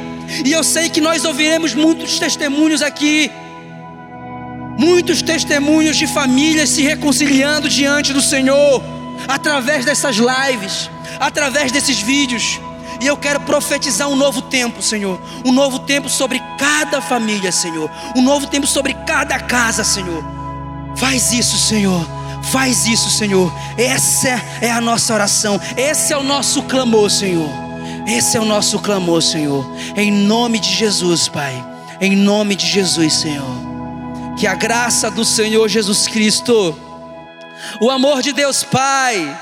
e 0.46 0.52
eu 0.52 0.64
sei 0.64 0.90
que 0.90 1.02
nós 1.02 1.26
ouviremos 1.26 1.74
muitos 1.74 2.20
testemunhos 2.20 2.82
aqui. 2.82 3.32
Muitos 4.78 5.22
testemunhos 5.22 5.98
de 5.98 6.08
famílias 6.08 6.70
se 6.70 6.82
reconciliando 6.82 7.70
diante 7.70 8.14
do 8.14 8.22
Senhor, 8.22 8.82
através 9.28 9.86
dessas 9.86 10.16
lives, 10.16 10.90
através 11.20 11.72
desses 11.72 12.00
vídeos. 12.00 12.60
E 13.02 13.08
eu 13.08 13.18
quero 13.18 13.40
profetizar 13.40 14.08
um 14.08 14.16
novo 14.16 14.44
tempo, 14.44 14.80
Senhor. 14.80 15.20
Um 15.44 15.52
novo 15.52 15.80
tempo 15.80 16.08
sobre 16.08 16.40
cada 16.60 17.02
família, 17.02 17.52
Senhor. 17.52 17.90
Um 18.16 18.22
novo 18.22 18.46
tempo 18.46 18.68
sobre 18.68 18.94
cada 18.94 19.40
casa, 19.40 19.84
Senhor. 19.84 20.24
Faz 20.96 21.32
isso, 21.34 21.58
Senhor. 21.58 22.06
Faz 22.44 22.86
isso, 22.86 23.10
Senhor. 23.10 23.52
Essa 23.76 24.40
é 24.62 24.70
a 24.70 24.80
nossa 24.80 25.16
oração. 25.16 25.60
Esse 25.76 26.14
é 26.14 26.18
o 26.18 26.22
nosso 26.22 26.62
clamor, 26.64 27.10
Senhor. 27.10 27.50
Esse 28.08 28.38
é 28.38 28.40
o 28.40 28.46
nosso 28.46 28.78
clamor, 28.78 29.22
Senhor. 29.24 29.66
Em 29.96 30.12
nome 30.12 30.60
de 30.60 30.70
Jesus, 30.70 31.28
Pai. 31.28 31.54
Em 32.00 32.16
nome 32.16 32.56
de 32.56 32.68
Jesus, 32.68 33.14
Senhor. 33.14 33.72
Que 34.38 34.46
a 34.46 34.54
graça 34.54 35.10
do 35.10 35.26
Senhor 35.26 35.68
Jesus 35.68 36.08
Cristo, 36.08 36.76
o 37.80 37.90
amor 37.90 38.22
de 38.22 38.32
Deus 38.32 38.64
Pai, 38.64 39.38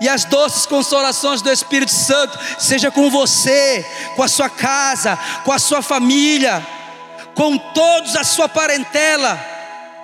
e 0.00 0.08
as 0.08 0.24
doces 0.24 0.66
consolações 0.66 1.42
do 1.42 1.50
Espírito 1.50 1.92
Santo 1.92 2.38
seja 2.58 2.90
com 2.90 3.10
você, 3.10 3.84
com 4.16 4.22
a 4.22 4.28
sua 4.28 4.48
casa, 4.48 5.18
com 5.44 5.52
a 5.52 5.58
sua 5.58 5.82
família, 5.82 6.66
com 7.34 7.56
todos 7.58 8.16
a 8.16 8.24
sua 8.24 8.48
parentela 8.48 9.51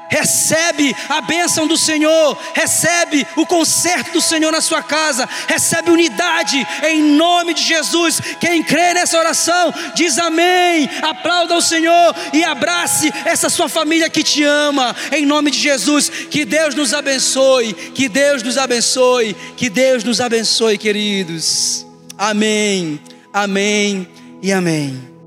recebe 0.09 0.95
a 1.09 1.21
bênção 1.21 1.67
do 1.67 1.77
Senhor, 1.77 2.39
recebe 2.55 3.27
o 3.37 3.47
conserto 3.47 4.13
do 4.13 4.21
Senhor 4.21 4.51
na 4.51 4.61
sua 4.61 4.83
casa, 4.83 5.29
recebe 5.47 5.91
unidade 5.91 6.67
em 6.85 7.03
nome 7.03 7.55
de 7.55 7.63
Jesus. 7.63 8.21
Quem 8.41 8.63
crê 8.63 8.95
nessa 8.95 9.19
oração, 9.19 9.73
diz 9.95 10.19
amém, 10.19 10.89
aplauda 11.03 11.55
o 11.55 11.63
Senhor 11.63 12.15
e 12.33 12.43
abrace 12.45 13.13
essa 13.25 13.49
sua 13.49 13.69
família 13.69 14.11
que 14.11 14.23
te 14.23 14.43
ama, 14.43 14.95
em 15.13 15.27
nome 15.27 15.51
de 15.51 15.59
Jesus. 15.59 16.09
Que 16.09 16.45
Deus 16.45 16.75
nos 16.75 16.95
abençoe, 16.95 17.75
que 17.75 18.09
Deus 18.09 18.43
nos 18.43 18.59
abençoe, 18.59 19.37
que 19.57 19.69
Deus 19.69 20.05
nos 20.05 20.21
abençoe, 20.21 20.79
queridos. 20.79 21.87
Amém, 22.17 23.01
amém 23.33 24.09
e 24.43 24.53
amém. 24.53 25.18